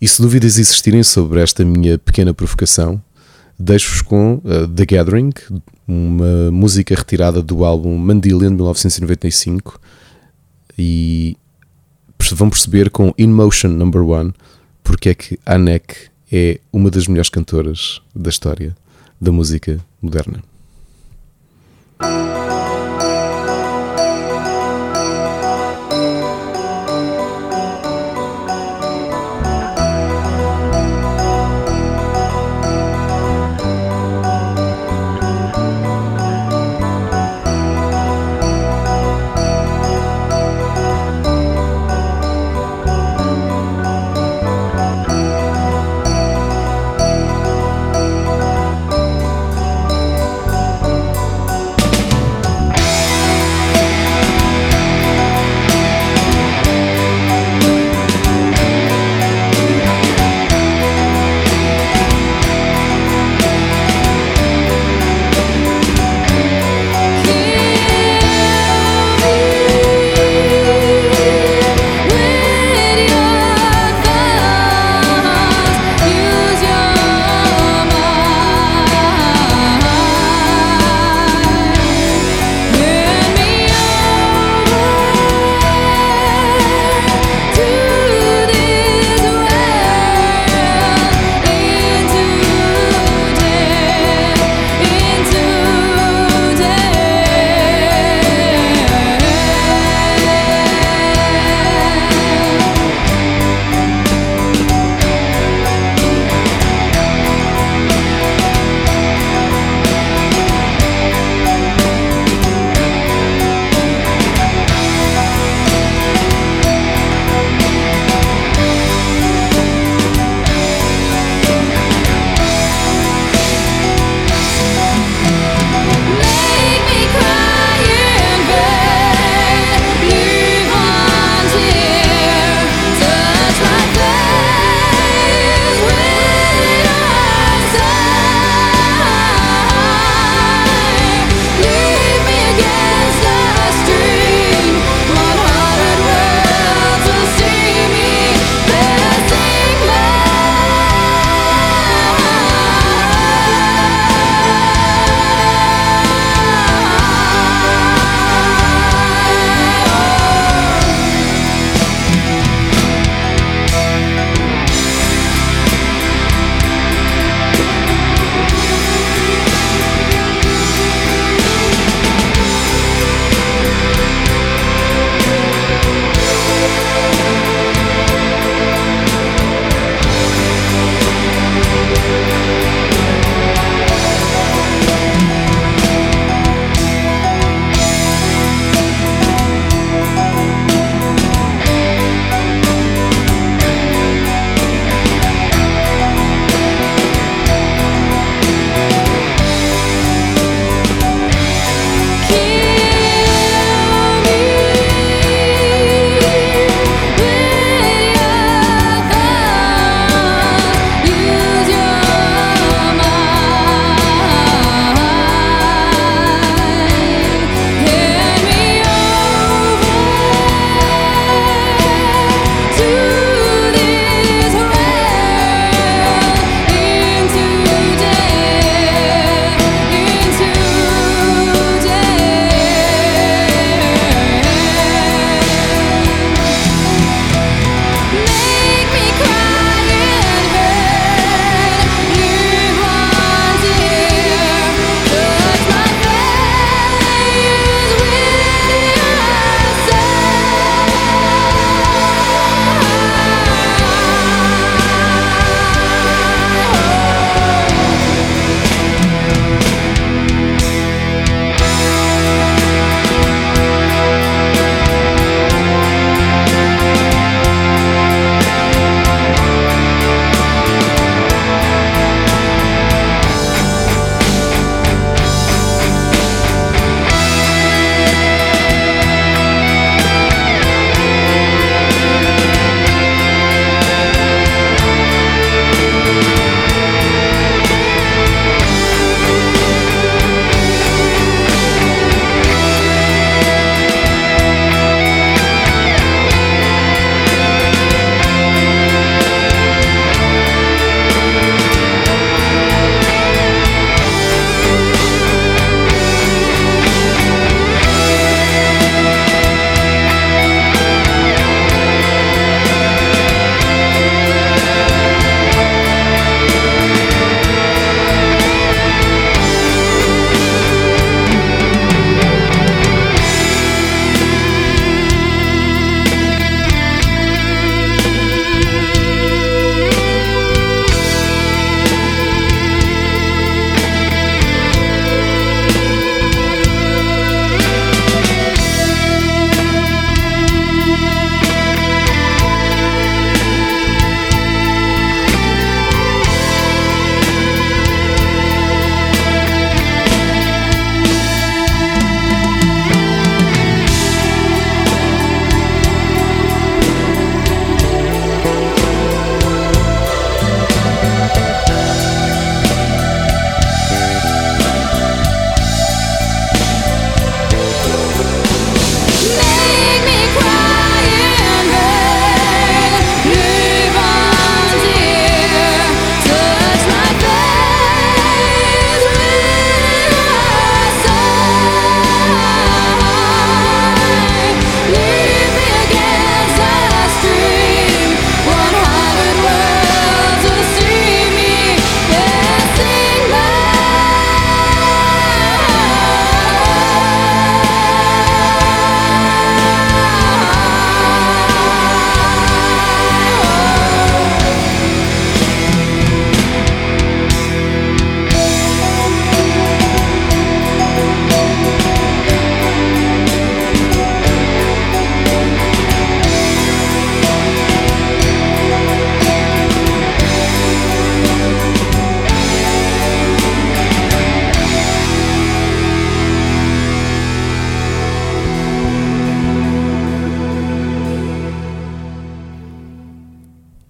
[0.00, 3.00] E se dúvidas existirem sobre esta minha pequena provocação,
[3.56, 5.30] deixo-vos com uh, The Gathering,
[5.86, 9.80] uma música retirada do álbum Mandillion de 1995
[10.76, 11.36] e
[12.32, 14.32] vão perceber com In Motion Number One
[14.82, 18.76] porque é que Anek é uma das melhores cantoras da história
[19.20, 20.42] da música moderna.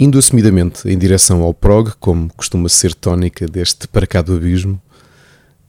[0.03, 4.80] Indo assumidamente em direção ao prog, como costuma ser tónica deste Para Cá do Abismo,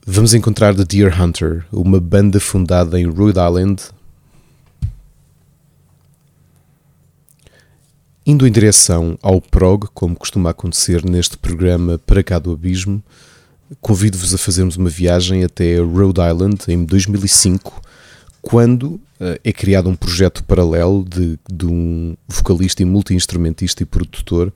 [0.06, 3.82] vamos encontrar The Deer Hunter, uma banda fundada em Rhode Island.
[8.24, 13.02] Indo em direção ao prog, como costuma acontecer neste programa Para Cá do Abismo,
[13.82, 17.82] convido-vos a fazermos uma viagem até Rhode Island em 2005,
[18.40, 18.98] quando
[19.44, 24.52] é criado um projeto paralelo de, de um vocalista e multi-instrumentista e produtor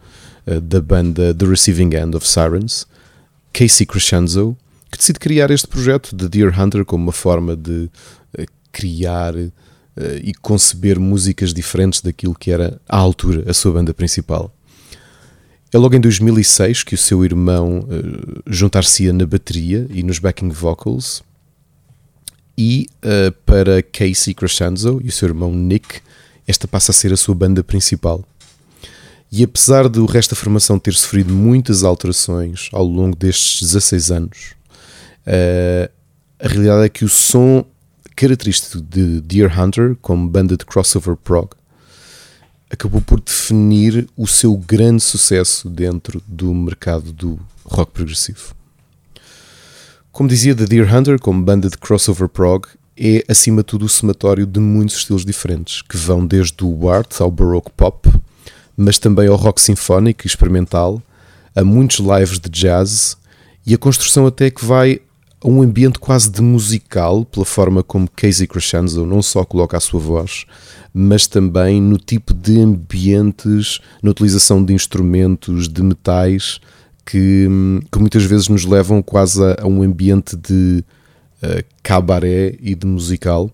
[0.47, 2.87] uh, da banda The Receiving End of Sirens,
[3.53, 4.57] Casey Crescenzo,
[4.91, 7.91] que decide criar este projeto de Deer Hunter como uma forma de
[8.39, 9.35] uh, criar
[10.23, 14.55] e conceber músicas diferentes daquilo que era à altura a sua banda principal.
[15.73, 17.89] É logo em 2006 que o seu irmão
[18.47, 21.23] juntar-se-ia na bateria e nos backing vocals
[22.57, 26.01] e uh, para Casey Crescenzo e o seu irmão Nick,
[26.47, 28.25] esta passa a ser a sua banda principal.
[29.31, 34.55] E apesar do resto da formação ter sofrido muitas alterações ao longo destes 16 anos,
[35.27, 35.91] uh,
[36.39, 37.65] a realidade é que o som
[38.15, 41.51] característico de Deer Hunter, como banda de crossover prog,
[42.71, 48.55] acabou por definir o seu grande sucesso dentro do mercado do rock progressivo.
[50.17, 52.65] Como dizia The Deer Hunter, como banda de crossover prog,
[52.97, 57.21] é acima de tudo o somatório de muitos estilos diferentes, que vão desde o art
[57.21, 58.09] ao baroque pop,
[58.75, 61.03] mas também ao rock sinfónico e experimental,
[61.55, 63.19] a muitos lives de jazz
[63.67, 65.01] e a construção até que vai
[65.45, 69.81] a um ambiente quase de musical, pela forma como Casey Crescenzo não só coloca a
[69.81, 70.47] sua voz,
[70.95, 76.59] mas também no tipo de ambientes, na utilização de instrumentos, de metais,
[77.07, 77.49] que,
[77.93, 80.85] que muitas vezes nos levam quase a, a um ambiente de
[81.43, 83.51] uh, cabaré e de musical,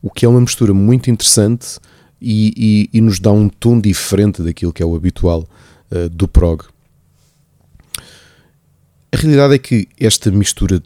[0.00, 1.78] o que é uma mistura muito interessante
[2.22, 5.48] e, e, e nos dá um tom diferente daquilo que é o habitual
[5.90, 6.62] uh, do prog.
[9.12, 10.80] A realidade é que esta mistura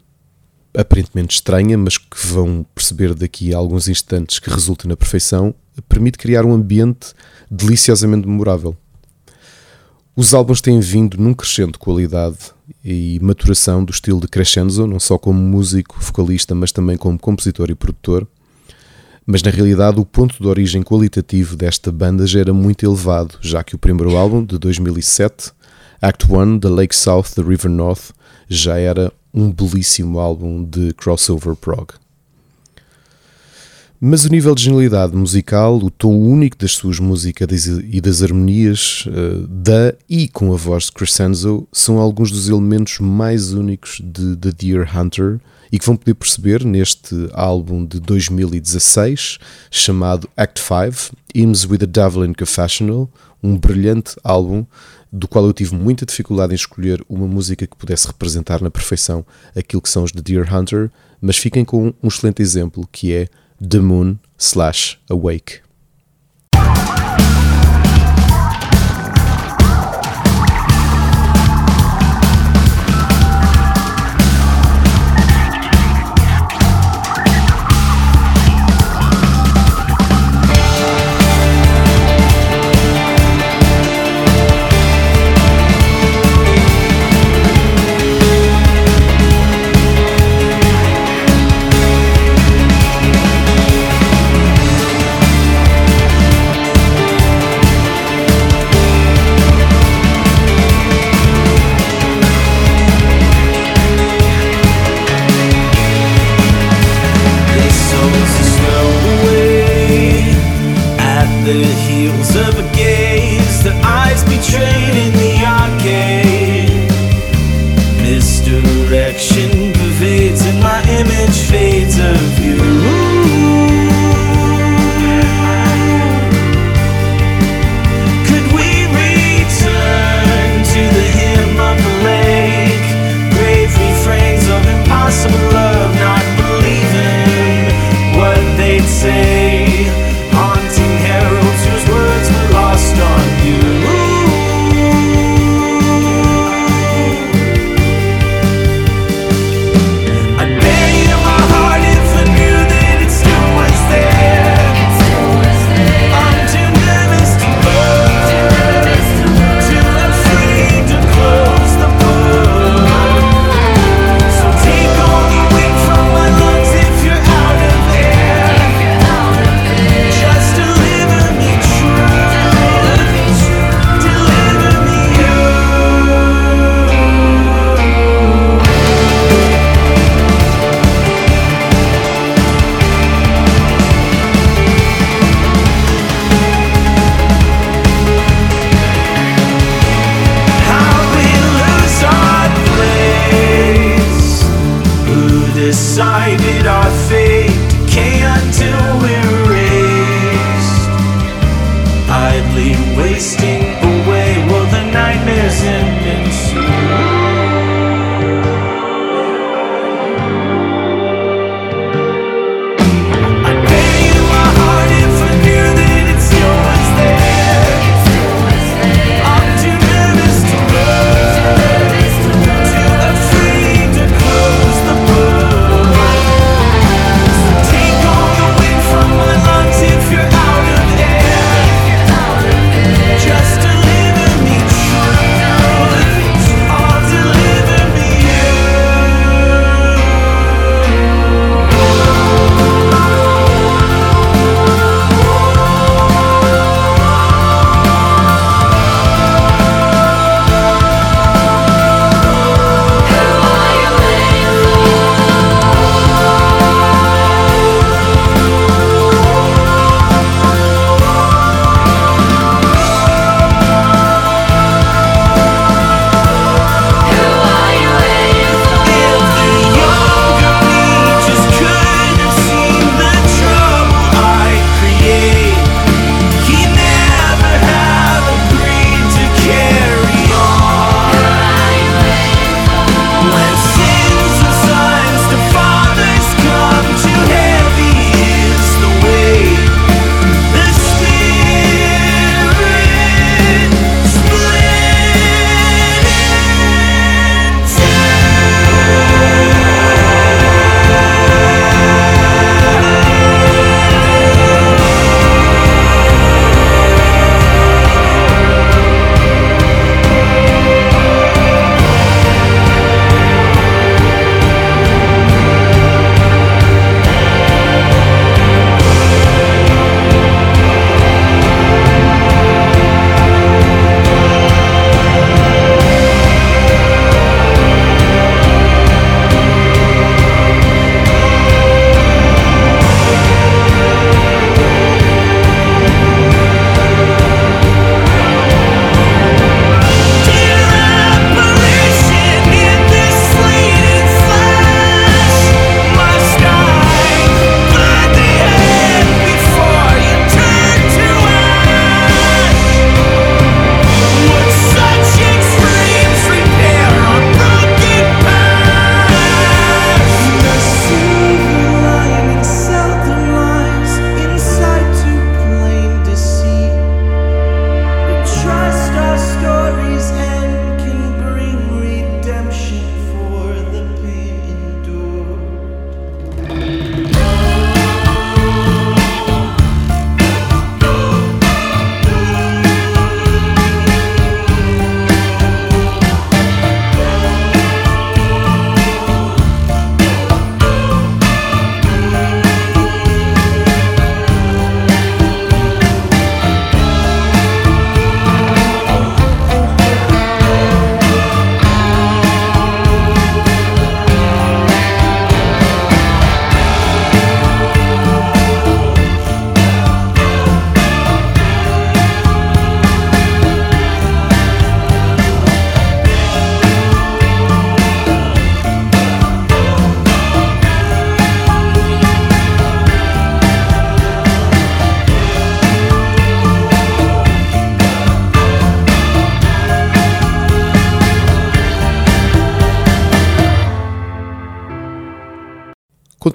[0.75, 5.53] aparentemente estranha, mas que vão perceber daqui a alguns instantes que resulta na perfeição,
[5.87, 7.13] permite criar um ambiente
[7.49, 8.75] deliciosamente memorável.
[10.13, 12.37] Os álbuns têm vindo num crescente de qualidade
[12.83, 17.69] e maturação do estilo de Crescenzo, não só como músico, vocalista, mas também como compositor
[17.69, 18.27] e produtor.
[19.25, 23.63] Mas na realidade o ponto de origem qualitativo desta banda já era muito elevado, já
[23.63, 25.53] que o primeiro álbum, de 2007,
[26.01, 28.11] Act 1, The Lake South, The River North,
[28.49, 31.93] já era um belíssimo álbum de crossover prog.
[34.03, 39.05] Mas o nível de genialidade musical, o tom único das suas músicas e das harmonias
[39.05, 44.35] uh, da e com a voz de Crescenzo são alguns dos elementos mais únicos de
[44.37, 45.39] The Deer Hunter
[45.71, 49.37] e que vão poder perceber neste álbum de 2016
[49.69, 53.07] chamado Act 5, Hymns with a Devil Confessional,
[53.43, 54.65] um brilhante álbum
[55.13, 59.23] do qual eu tive muita dificuldade em escolher uma música que pudesse representar na perfeição
[59.55, 60.89] aquilo que são os The Deer Hunter,
[61.21, 63.27] mas fiquem com um excelente exemplo que é
[63.63, 65.61] The Moon slash Awake.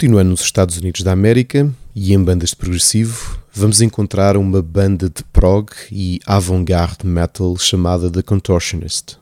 [0.06, 5.10] Continuando nos Estados Unidos da América e em bandas de progressivo, vamos encontrar uma banda
[5.10, 9.18] de prog e avant-garde metal chamada The Contortionist.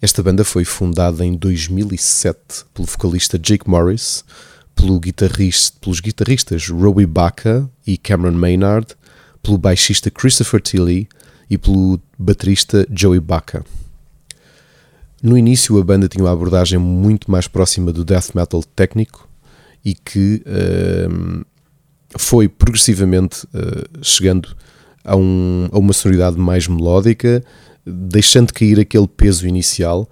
[0.00, 2.38] Esta banda foi fundada em 2007
[2.72, 4.24] pelo vocalista Jake Morris,
[4.72, 8.94] pelo guitarrista, pelos guitarristas Robbie Baca e Cameron Maynard,
[9.42, 11.08] pelo baixista Christopher Tilley
[11.50, 13.64] e pelo baterista Joey Baca.
[15.20, 19.27] No início a banda tinha uma abordagem muito mais próxima do death metal técnico
[19.84, 21.42] e que ehm,
[22.16, 24.56] foi progressivamente eh, chegando
[25.04, 27.42] a, um- a uma sonoridade mais melódica,
[27.86, 30.08] deixando cair aquele peso inicial,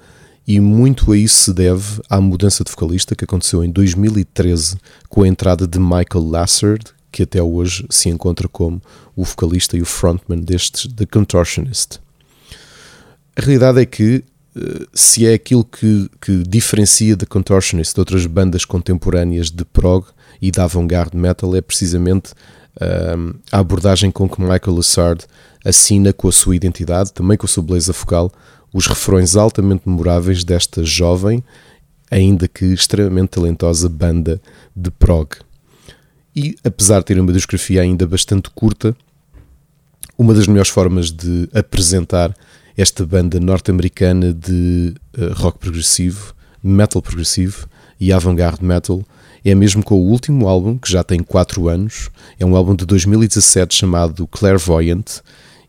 [0.46, 4.76] e muito a isso se deve à mudança de vocalista que aconteceu em 2013
[5.08, 8.80] com a entrada de Michael Lassard, que até hoje se encontra como
[9.16, 11.98] o vocalista e o frontman destes The Contortionist.
[13.34, 14.22] A realidade é que
[14.94, 20.06] se é aquilo que, que diferencia The Contortionist de outras bandas contemporâneas de prog
[20.40, 22.32] e de avant-garde metal é precisamente
[22.80, 25.24] ahm, a abordagem com que Michael Lassard
[25.64, 28.32] assina com a sua identidade, também com a sua beleza focal,
[28.72, 31.42] os refrões altamente memoráveis desta jovem,
[32.10, 34.40] ainda que extremamente talentosa banda
[34.74, 35.30] de prog.
[36.34, 38.96] E apesar de ter uma discografia ainda bastante curta,
[40.16, 42.34] uma das melhores formas de apresentar
[42.76, 47.68] esta banda norte-americana de uh, rock progressivo, metal progressivo
[47.98, 49.02] e avant-garde metal
[49.44, 52.84] é mesmo com o último álbum, que já tem 4 anos, é um álbum de
[52.84, 55.20] 2017 chamado Clairvoyant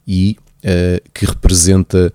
[0.08, 2.12] e uh, que representa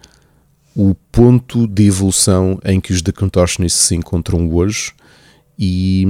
[0.74, 4.92] o ponto de evolução em que os The Contortionists se encontram hoje
[5.58, 6.04] e,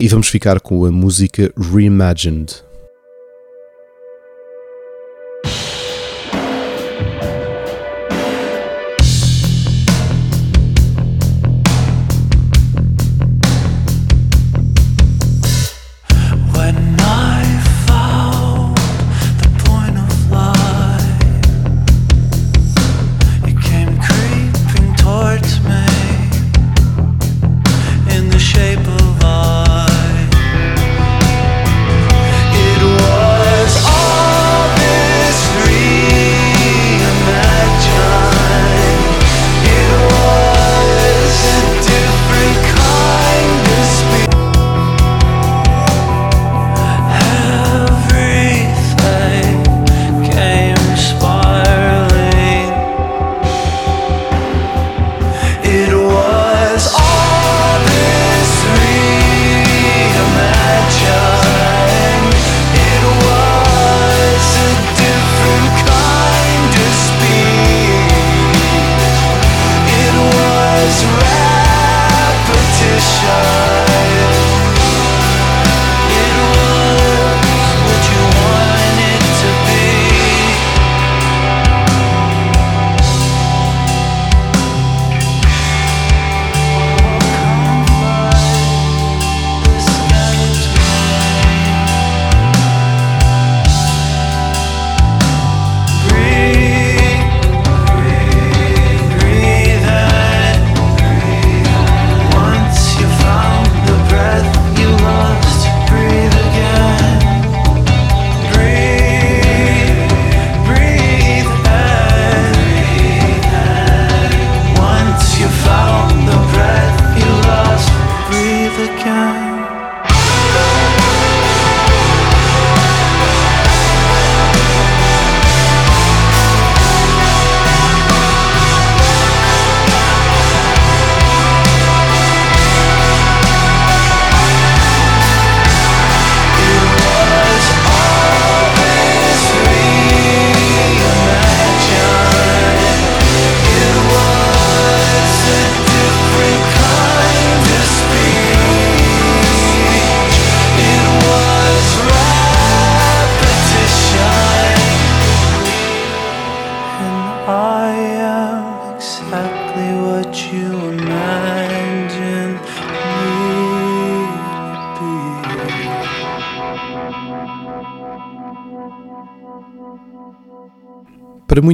[0.00, 2.67] e vamos ficar com a música Reimagined.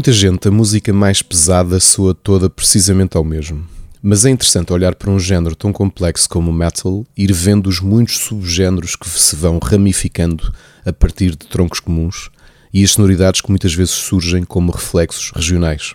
[0.05, 3.67] Muita gente, a música mais pesada soa toda precisamente ao mesmo.
[4.03, 7.81] Mas é interessante olhar para um género tão complexo como o metal ir vendo os
[7.81, 10.53] muitos subgéneros que se vão ramificando
[10.85, 12.29] a partir de troncos comuns
[12.71, 15.95] e as sonoridades que muitas vezes surgem como reflexos regionais.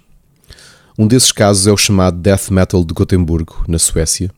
[0.97, 4.31] Um desses casos é o chamado Death Metal de Gotemburgo, na Suécia,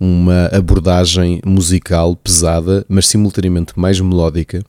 [0.00, 4.64] uma abordagem musical pesada, mas simultaneamente mais melódica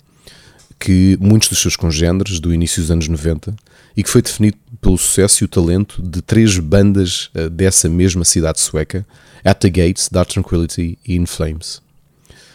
[0.80, 3.56] que muitos dos seus congêneres do início dos anos 90
[3.96, 8.26] e que foi definido pelo sucesso e o talento de três bandas eh, dessa mesma
[8.26, 9.06] cidade sueca,
[9.44, 11.82] At the Gates, Dark Tranquility e In Flames.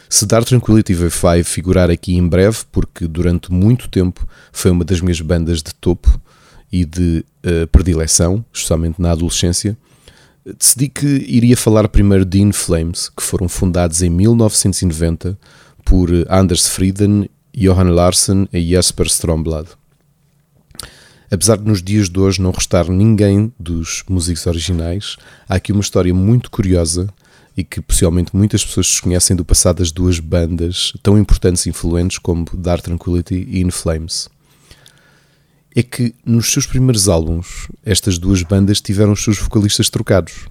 [0.09, 5.01] Se Dark Tranquility vai figurar aqui em breve, porque durante muito tempo foi uma das
[5.01, 6.21] minhas bandas de topo
[6.71, 9.77] e de eh, predileção, especialmente na adolescência,
[10.59, 15.39] decidi que iria falar primeiro de In Flames, que foram fundados em 1990
[15.85, 19.80] por Anders Frieden, Johan Larsen e Jesper Stromblad.
[21.31, 25.17] Apesar de nos dias de hoje não restar ninguém dos músicos originais,
[25.49, 27.09] há aqui uma história muito curiosa
[27.57, 32.19] e que possivelmente muitas pessoas desconhecem do passado das duas bandas tão importantes e influentes
[32.19, 34.29] como Dark Tranquility e In Flames.
[35.75, 40.49] É que nos seus primeiros álbuns, estas duas bandas tiveram os seus vocalistas trocados.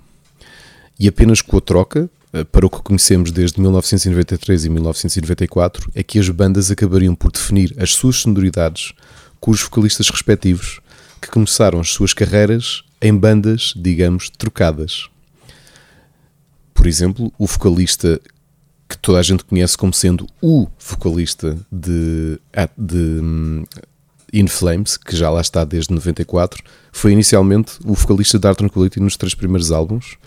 [0.97, 6.03] E apenas com a troca, eh, para o que conhecemos desde 1993 e 1994, é
[6.03, 8.93] que as bandas acabariam por definir as suas sonoridades
[9.39, 10.79] com os vocalistas respectivos,
[11.21, 15.09] que começaram as suas carreiras em bandas, digamos, trocadas.
[16.73, 18.19] Por exemplo, o vocalista
[18.87, 22.39] que toda a gente conhece como sendo o vocalista de,
[22.75, 23.63] de hum,
[24.33, 28.99] In Flames, que já lá está desde 94, foi inicialmente o vocalista de Art Tranquility
[28.99, 30.17] nos três primeiros álbuns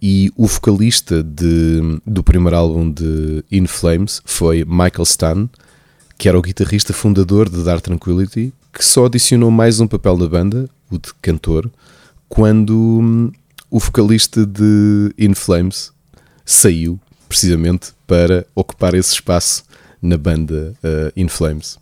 [0.00, 5.48] e o vocalista de, do primeiro álbum de In Flames foi Michael Stan,
[6.18, 10.26] que era o guitarrista fundador de Dark Tranquility, que só adicionou mais um papel na
[10.26, 11.70] banda, o de cantor,
[12.28, 13.32] quando hum,
[13.70, 15.92] o vocalista de In Flames
[16.44, 16.98] saiu
[17.28, 19.62] precisamente para ocupar esse espaço
[20.02, 21.78] na banda uh, In Flames.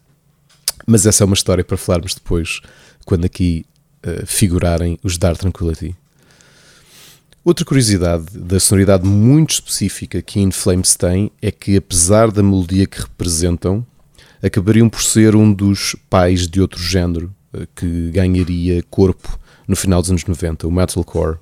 [0.86, 2.60] Mas essa é uma história para falarmos depois,
[3.06, 3.64] quando aqui
[4.04, 5.96] uh, figurarem os Dark Tranquility.
[7.42, 12.86] Outra curiosidade da sonoridade muito específica que In Flames tem é que, apesar da melodia
[12.86, 13.86] que representam,
[14.42, 20.00] acabariam por ser um dos pais de outro género uh, que ganharia corpo no final
[20.00, 21.38] dos anos 90, o metalcore,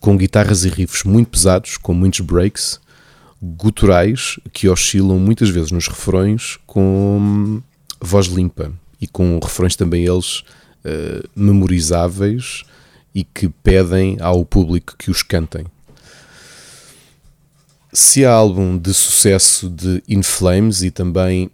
[0.00, 2.80] com guitarras e riffs muito pesados, com muitos breaks,
[3.42, 7.62] guturais que oscilam muitas vezes nos refrões com
[8.00, 12.64] voz limpa e com refrões também eles uh, memorizáveis
[13.14, 15.64] e que pedem ao público que os cantem.
[17.92, 21.50] Se há álbum de sucesso de In Flames e também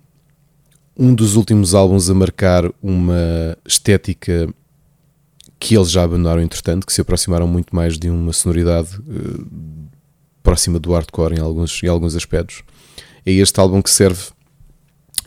[0.97, 4.49] um dos últimos álbuns a marcar uma estética
[5.59, 9.47] que eles já abandonaram entretanto, que se aproximaram muito mais de uma sonoridade uh,
[10.43, 12.63] próxima do hardcore em alguns, em alguns aspectos.
[13.25, 14.23] É este álbum que serve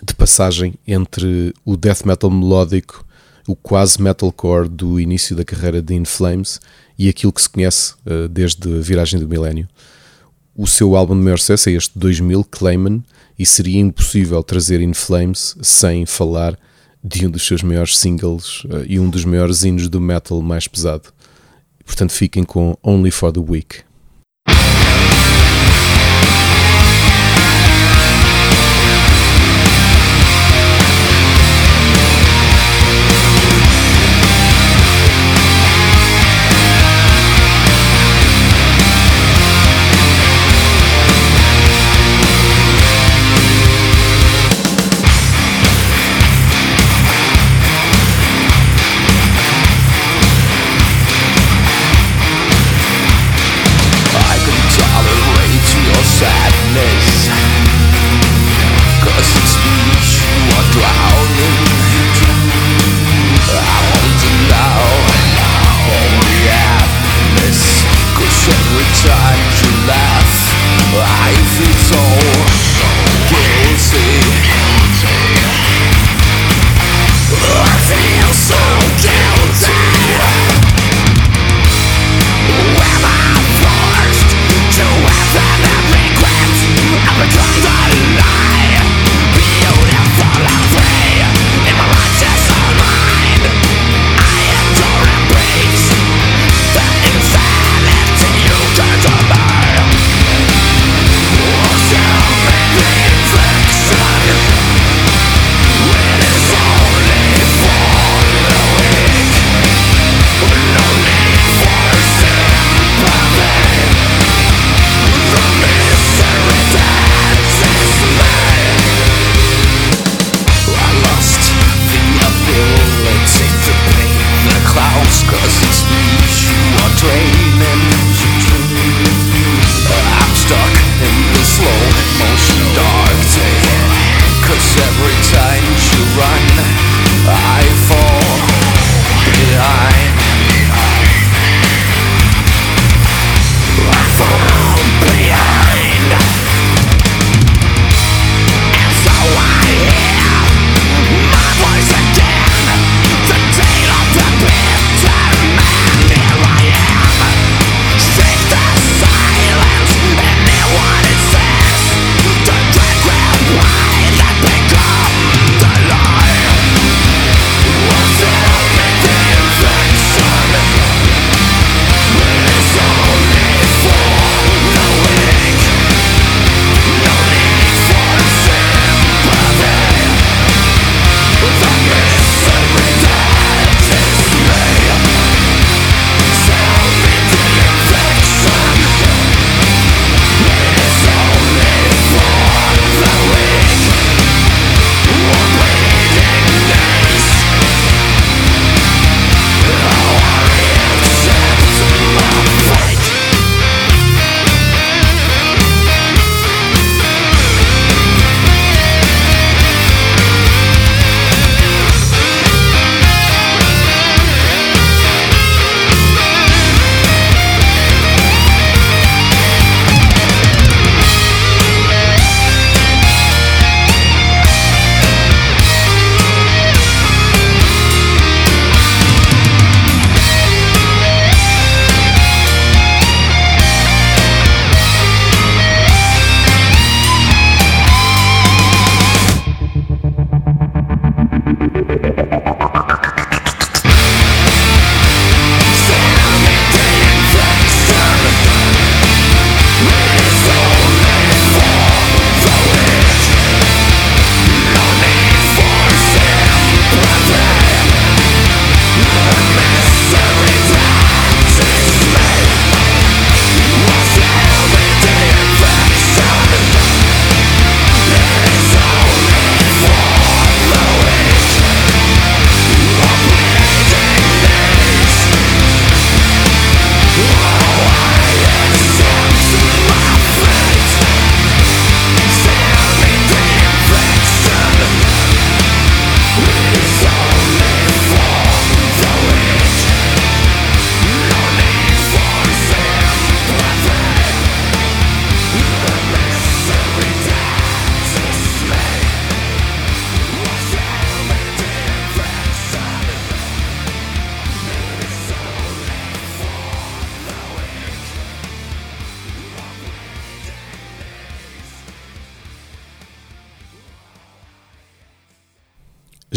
[0.04, 3.04] de passagem entre o death metal melódico,
[3.48, 6.60] o quase metalcore do início da carreira de In Flames
[7.00, 9.68] e aquilo que se conhece uh, desde a viragem do milénio.
[10.56, 13.04] O seu álbum de maior sucesso é este 2000, Clayman,
[13.38, 16.58] e seria impossível trazer In Flames sem falar
[17.04, 20.68] de um dos seus maiores singles uh, e um dos maiores hinos do metal mais
[20.68, 21.10] pesado.
[21.86, 23.87] Portanto, fiquem com Only for the Weak.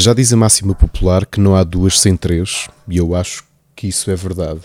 [0.03, 3.45] Já diz a máxima popular que não há duas sem três, e eu acho
[3.77, 4.63] que isso é verdade.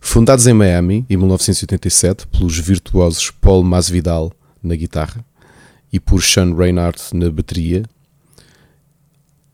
[0.00, 4.32] Fundados em Miami em 1987 pelos virtuosos Paul Masvidal
[4.62, 5.22] na guitarra
[5.92, 7.84] e por Sean Reinhardt na bateria,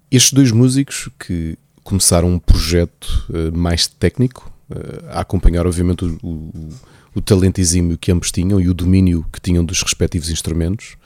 [0.09, 6.17] estes dois músicos que começaram um projeto eh, mais técnico, eh, a acompanhar obviamente o,
[6.23, 6.69] o,
[7.17, 10.97] o talento exímio que ambos tinham e o domínio que tinham dos respectivos instrumentos,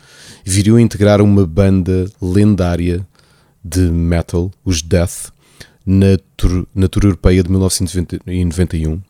[0.48, 3.04] viriam a integrar uma banda lendária
[3.64, 5.32] de metal, os Death,
[5.84, 9.00] na tour, na tour europeia de 1991.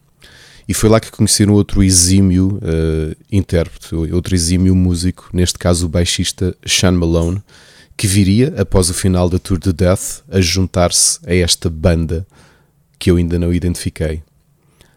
[0.66, 5.88] E foi lá que conheceram outro exímio uh, intérprete, outro exímio músico, neste caso o
[5.88, 7.42] baixista Sean Malone,
[7.96, 12.26] que viria, após o final da Tour de Death, a juntar-se a esta banda
[12.98, 14.22] que eu ainda não identifiquei.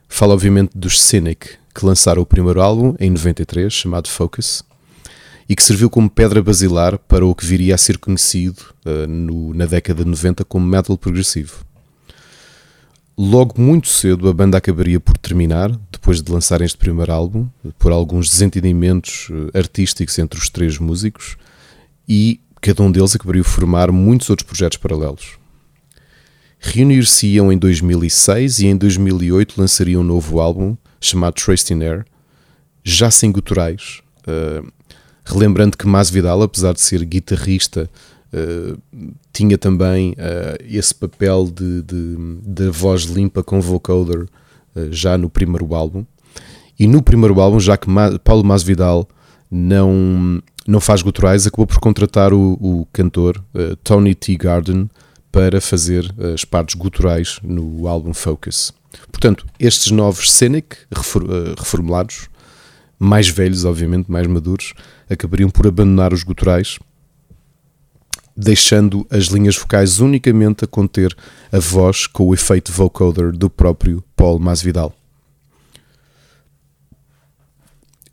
[0.07, 4.64] Falo obviamente dos Cynic, que lançaram o primeiro álbum em 93, chamado Focus,
[5.50, 9.52] e que serviu como pedra basilar para o que viria a ser conhecido uh, no,
[9.56, 11.66] na década de 90 como metal progressivo.
[13.18, 17.92] Logo muito cedo a banda acabaria por terminar, depois de lançar este primeiro álbum, por
[17.92, 21.36] alguns desentendimentos eh, artísticos entre os três músicos,
[22.08, 25.38] e cada um deles acabaria por formar muitos outros projetos paralelos.
[26.60, 32.06] Reunir-se-iam em 2006 e em 2008 lançariam um novo álbum chamado Traced in Air,
[32.86, 34.66] já sem guturais, uh,
[35.30, 37.89] relembrando que Masvidal, apesar de ser guitarrista,
[38.31, 38.80] Uh,
[39.34, 44.27] tinha também uh, esse papel de, de, de, voz limpa com vocoder
[44.76, 46.06] uh, já no primeiro álbum.
[46.80, 49.10] E no primeiro álbum, já que Ma Paulo Masvidal
[49.49, 53.43] não, não faz guturais, acabou por contratar o, o cantor
[53.84, 54.38] Tony T.
[54.38, 54.88] Garden
[55.31, 58.72] para fazer as partes guturais no álbum Focus.
[59.11, 60.77] Portanto, estes novos Scenic,
[61.57, 62.30] reformulados,
[63.00, 64.74] mais velhos, obviamente, mais maduros,
[65.10, 66.78] acabariam por abandonar os guturais
[68.40, 71.14] deixando as linhas vocais unicamente a conter
[71.52, 74.96] a voz com o efeito vocoder do próprio Paul Masvidal.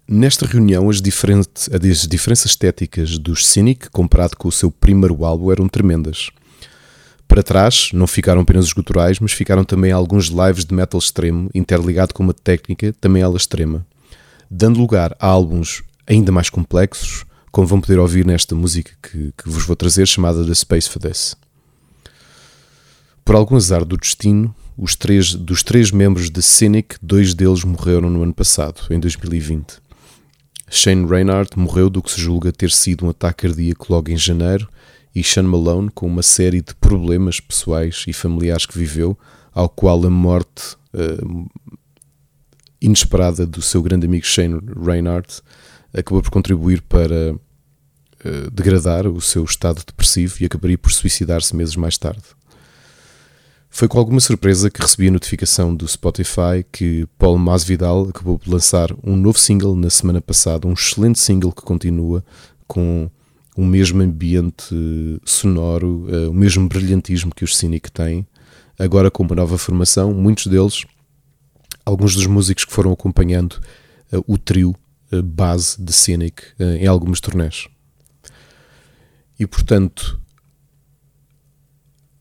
[0.09, 5.69] Nesta reunião, as, as diferenças estéticas dos Cynic, comparado com o seu primeiro álbum, eram
[5.69, 6.31] tremendas.
[7.29, 11.51] Para trás, não ficaram apenas os guturais, mas ficaram também alguns lives de metal extremo,
[11.55, 13.87] interligado com uma técnica também ela extrema,
[14.51, 19.48] dando lugar a álbuns ainda mais complexos, como vão poder ouvir nesta música que, que
[19.48, 21.36] vos vou trazer, chamada The Space for This.
[23.24, 28.10] Por algum azar do destino, os três, dos três membros de Cynic, dois deles morreram
[28.10, 29.78] no ano passado, em 2020.
[30.68, 34.68] Shane Reinhardt morreu do que se julga ter sido um ataque cardíaco logo em janeiro,
[35.14, 39.18] e Sean Malone com uma série de problemas pessoais e familiares que viveu,
[39.55, 41.48] ao qual a morte uh,
[42.87, 45.43] inesperada do seu grande amigo Shane Reinhardt
[45.93, 47.35] acabou por contribuir para
[48.25, 52.23] eh, degradar o seu estado depressivo e acabaria por suicidar-se meses mais tarde.
[53.69, 58.51] Foi com alguma surpresa que recebi a notificação do Spotify que Paul Masvidal acabou por
[58.51, 62.25] lançar um novo single na semana passada, um excelente single que continua
[62.67, 63.11] com
[63.57, 64.75] o mesmo ambiente
[65.25, 68.27] sonoro, eh, o mesmo brilhantismo que os Cynic têm,
[68.79, 70.85] agora com uma nova formação, muitos deles,
[71.87, 73.59] alguns dos músicos que foram acompanhando
[74.13, 74.75] eh, o trio
[75.25, 77.69] base de Cynic em algumas turnés.
[79.39, 80.21] E portanto,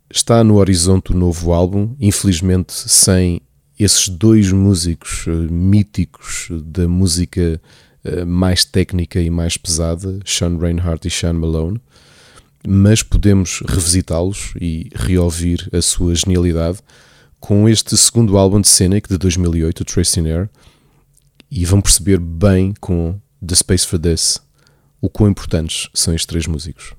[0.09, 3.41] está no horizonte o novo álbum, infelizmente sem
[3.77, 7.61] esses dois músicos uh, míticos da música
[8.05, 11.81] uh, mais técnica e mais pesada, Sean Reinhardt e Sean Malone,
[12.65, 16.79] mas podemos revisitá-los e reouvir a sua genialidade
[17.45, 20.49] com este segundo álbum de Scenic de 2008, Tracing Air,
[21.51, 24.41] e vão perceber bem com The Space for This
[24.99, 26.95] o quão importantes são estes três músicos.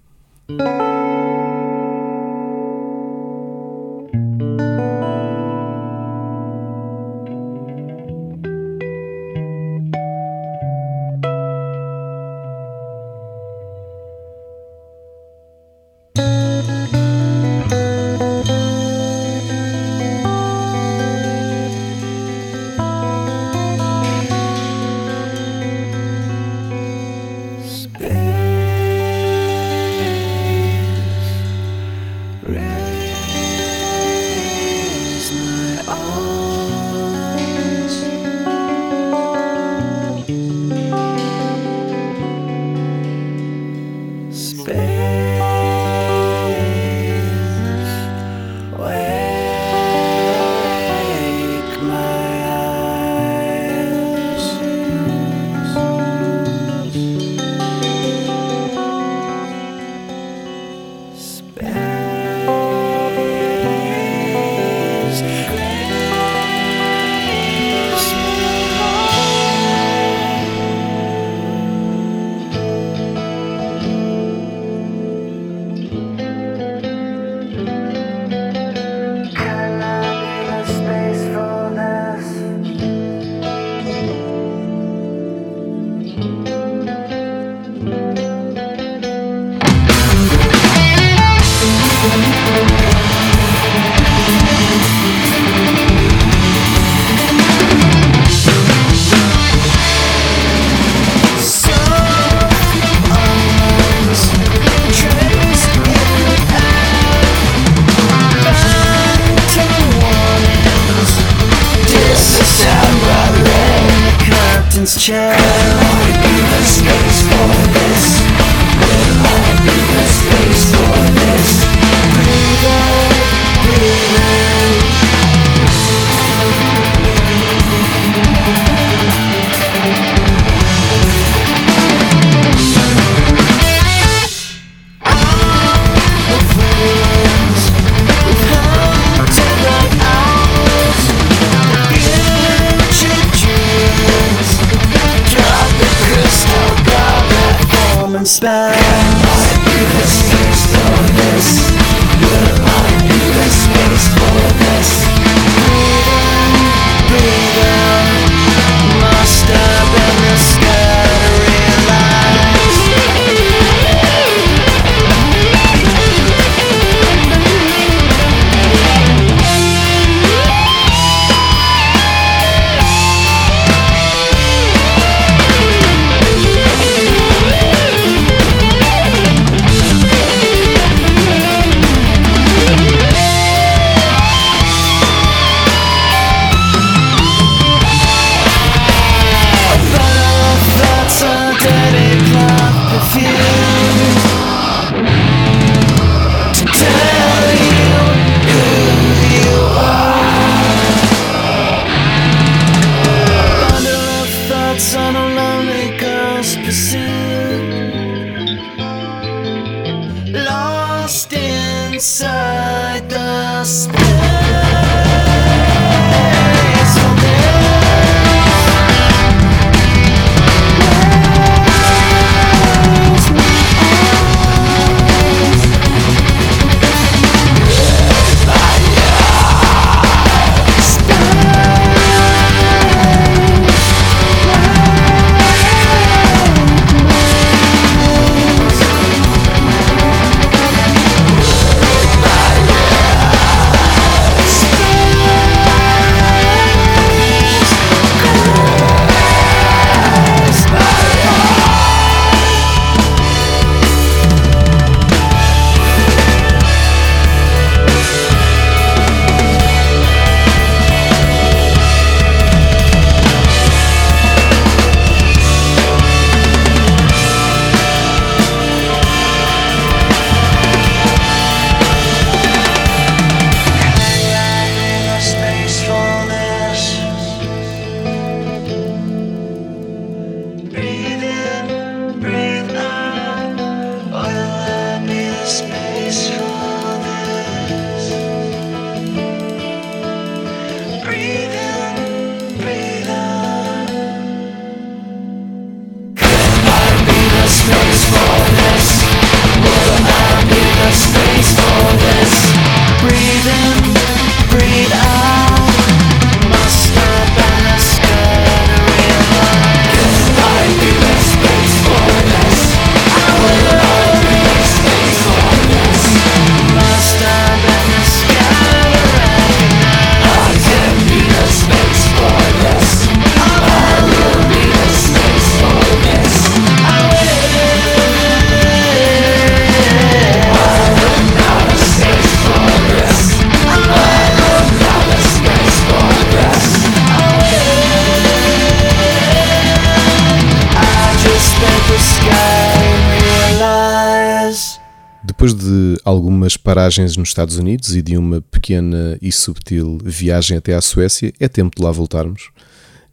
[346.77, 351.49] Paragens nos Estados Unidos e de uma pequena e subtil viagem até à Suécia, é
[351.49, 352.51] tempo de lá voltarmos.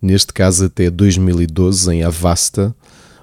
[0.02, 2.76] Neste caso, até 2012, em Avasta,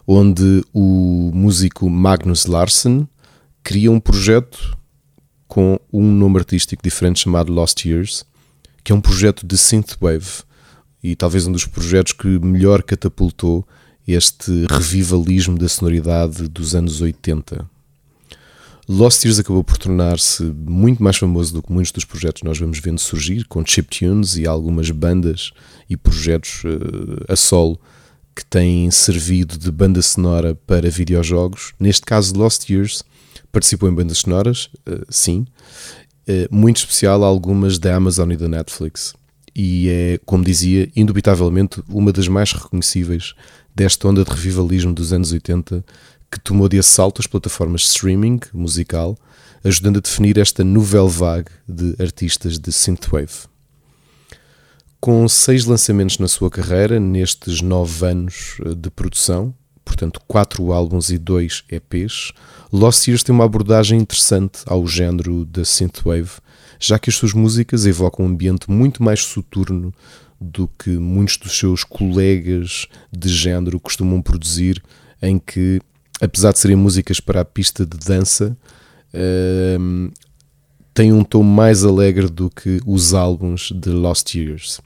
[0.06, 3.06] onde o músico Magnus Larsen
[3.62, 4.78] cria um projeto
[5.46, 8.24] com um nome artístico diferente chamado Lost Years,
[8.82, 10.42] que é um projeto de synthwave
[11.02, 13.62] e talvez um dos projetos que melhor catapultou
[14.08, 17.68] este revivalismo da sonoridade dos anos 80.
[18.88, 22.58] Lost Years acabou por tornar-se muito mais famoso do que muitos dos projetos que nós
[22.58, 25.52] vamos vendo surgir, com chiptunes e algumas bandas
[25.88, 27.80] e projetos eh, a solo
[28.34, 31.72] que têm servido de banda sonora para videojogos.
[31.78, 33.02] Neste caso, Lost Years
[33.52, 35.46] participou em bandas sonoras, eh, sim,
[36.26, 39.14] eh, muito especial algumas da Amazon e da Netflix.
[39.54, 43.34] E é, como dizia, indubitavelmente uma das mais reconhecíveis
[43.74, 45.84] desta onda de revivalismo dos anos 80
[46.30, 49.16] que tomou de assalto as plataformas de streaming musical,
[49.64, 53.48] ajudando a definir esta nouvelle vague de artistas de synthwave.
[55.00, 59.54] Com seis lançamentos na sua carreira, nestes nove anos eh, de produção,
[59.84, 62.32] portanto, quatro álbuns e dois EPs,
[62.72, 66.32] Lost Years tem uma abordagem interessante ao género da synthwave,
[66.78, 69.92] já que as suas músicas evocam um ambiente muito mais soturno
[70.40, 74.82] do que muitos dos seus colegas de género costumam produzir,
[75.20, 75.80] em que,
[76.20, 78.56] apesar de serem músicas para a pista de dança,
[79.12, 80.10] ehm,
[80.92, 84.80] têm um tom mais alegre do que os álbuns de Lost Years.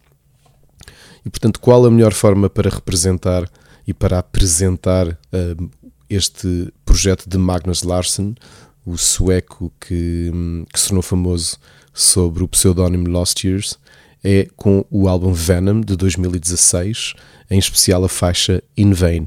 [1.24, 3.48] E portanto, qual a melhor forma para representar
[3.86, 5.70] e para apresentar uh,
[6.08, 8.34] este projeto de Magnus Larsson,
[8.84, 10.30] o sueco que,
[10.72, 11.56] que se tornou famoso
[11.92, 13.78] sobre o pseudónimo Lost Years,
[14.22, 17.14] é com o álbum Venom de 2016,
[17.50, 19.26] em especial a faixa In Vain.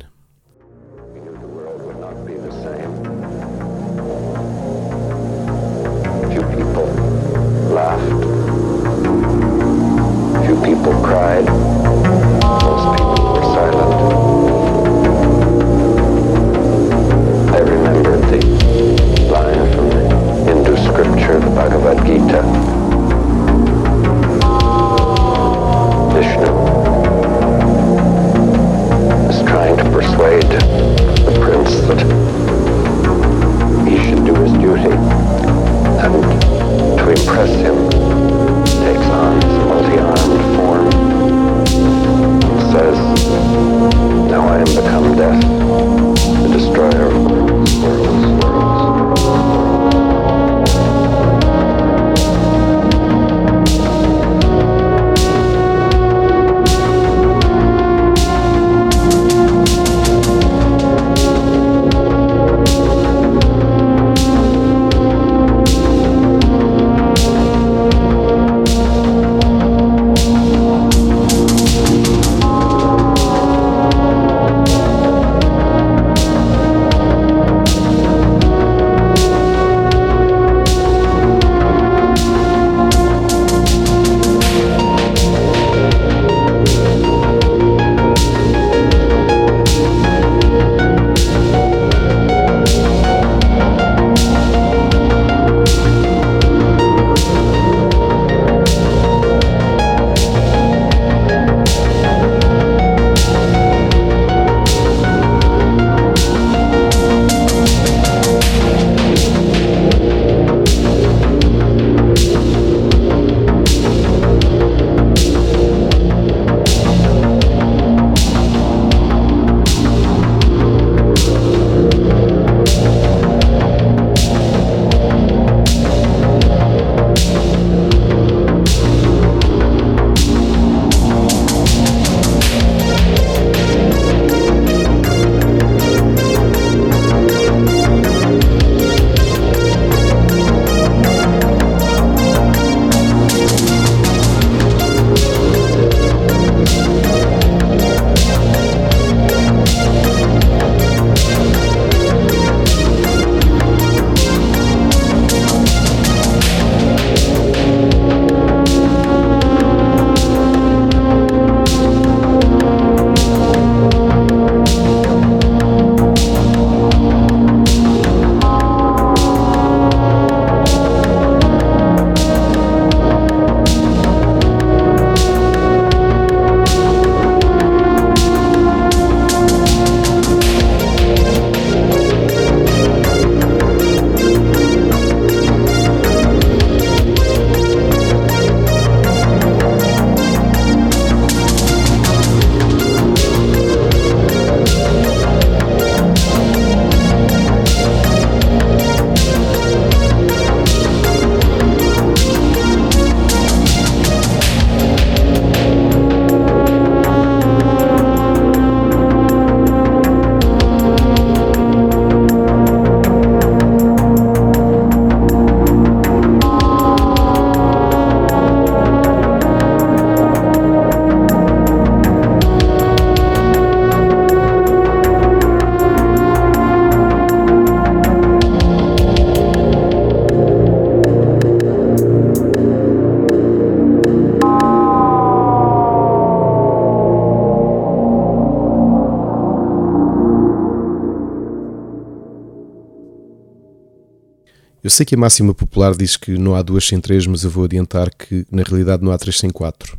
[244.88, 247.49] Eu sei que a máxima popular diz que não há duas sem três, mas eu
[247.49, 249.97] vou adiantar que na realidade não há três sem quatro.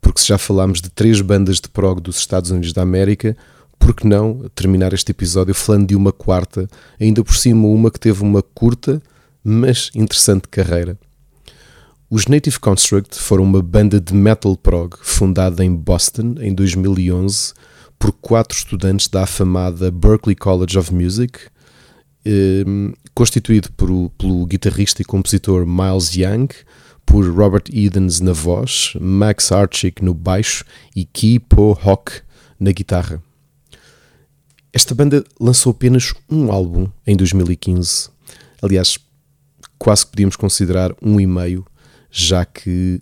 [0.00, 3.36] Porque se já falámos de três bandas de prog dos Estados Unidos da América,
[3.78, 6.66] por que não terminar este episódio falando de uma quarta,
[6.98, 9.02] ainda por cima uma que teve uma curta,
[9.44, 10.98] mas interessante carreira.
[12.08, 17.52] Os Native Construct foram uma banda de metal prog fundada em Boston em 2011
[17.98, 21.40] por quatro estudantes da afamada Berklee College of Music,
[22.24, 22.64] eh,
[23.14, 26.48] constituído por, pelo guitarrista e compositor Miles Young,
[27.04, 30.64] por Robert Edens na voz, Max Archick no baixo
[30.94, 32.22] e Key Po Hock
[32.58, 33.22] na guitarra.
[34.72, 38.10] Esta banda lançou apenas um álbum em 2015.
[38.62, 38.96] Aliás,
[39.76, 41.66] quase que podíamos considerar um e meio,
[42.10, 43.00] já que,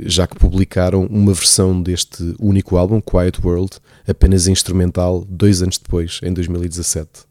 [0.00, 6.20] já que publicaram uma versão deste único álbum, Quiet World, apenas instrumental, dois anos depois,
[6.22, 7.29] em 2017.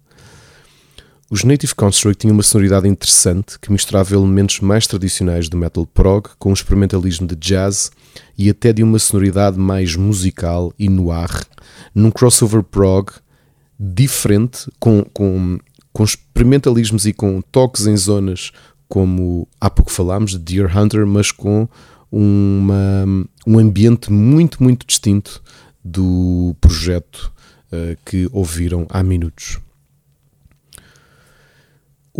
[1.31, 6.27] Os Native Construct tinham uma sonoridade interessante que misturava elementos mais tradicionais do metal prog
[6.39, 7.91] com um experimentalismo de jazz
[8.35, 11.30] e até de uma sonoridade mais musical e noir,
[11.93, 13.11] num crossover prog
[13.80, 15.60] diferente, com, com,
[15.93, 18.51] com experimentalismos e com toques em zonas
[18.88, 21.69] como há pouco falámos de Deer Hunter, mas com
[22.11, 23.06] uma,
[23.45, 25.43] um ambiente muito, muito distinto
[25.85, 27.31] do projeto
[27.72, 29.60] uh, que ouviram há minutos.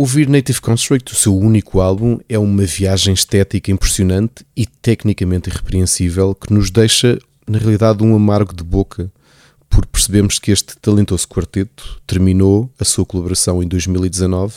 [0.00, 6.34] Ouvir Native Construct, o seu único álbum, é uma viagem estética impressionante e tecnicamente irrepreensível
[6.34, 9.12] que nos deixa, na realidade, um amargo de boca
[9.68, 14.54] por percebemos que este talentoso quarteto terminou a sua colaboração em 2019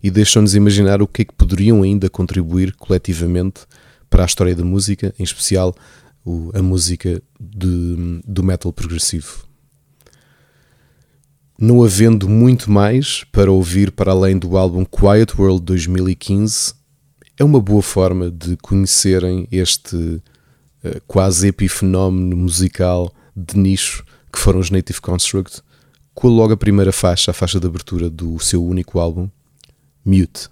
[0.00, 3.62] e deixou-nos imaginar o que é que poderiam ainda contribuir coletivamente
[4.08, 5.74] para a história da música, em especial
[6.54, 9.45] a música de, do metal progressivo.
[11.58, 16.74] Não havendo muito mais para ouvir para além do álbum Quiet World 2015,
[17.38, 24.60] é uma boa forma de conhecerem este uh, quase epifenómeno musical de nicho que foram
[24.60, 25.62] os Native Construct,
[26.14, 29.26] com logo a primeira faixa, a faixa de abertura do seu único álbum,
[30.04, 30.50] Mute.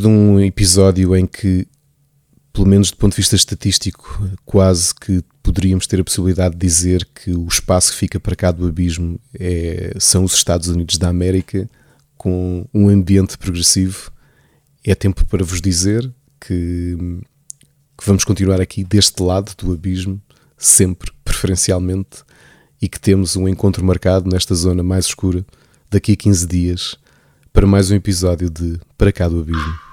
[0.00, 1.66] De um episódio em que,
[2.52, 7.08] pelo menos do ponto de vista estatístico, quase que poderíamos ter a possibilidade de dizer
[7.14, 11.08] que o espaço que fica para cá do abismo é, são os Estados Unidos da
[11.08, 11.68] América
[12.16, 14.12] com um ambiente progressivo.
[14.84, 16.08] É tempo para vos dizer
[16.40, 16.96] que,
[17.96, 20.20] que vamos continuar aqui deste lado do abismo,
[20.56, 22.24] sempre, preferencialmente,
[22.80, 25.44] e que temos um encontro marcado nesta zona mais escura
[25.90, 26.96] daqui a 15 dias
[27.52, 29.87] para mais um episódio de Para Cá do Abismo.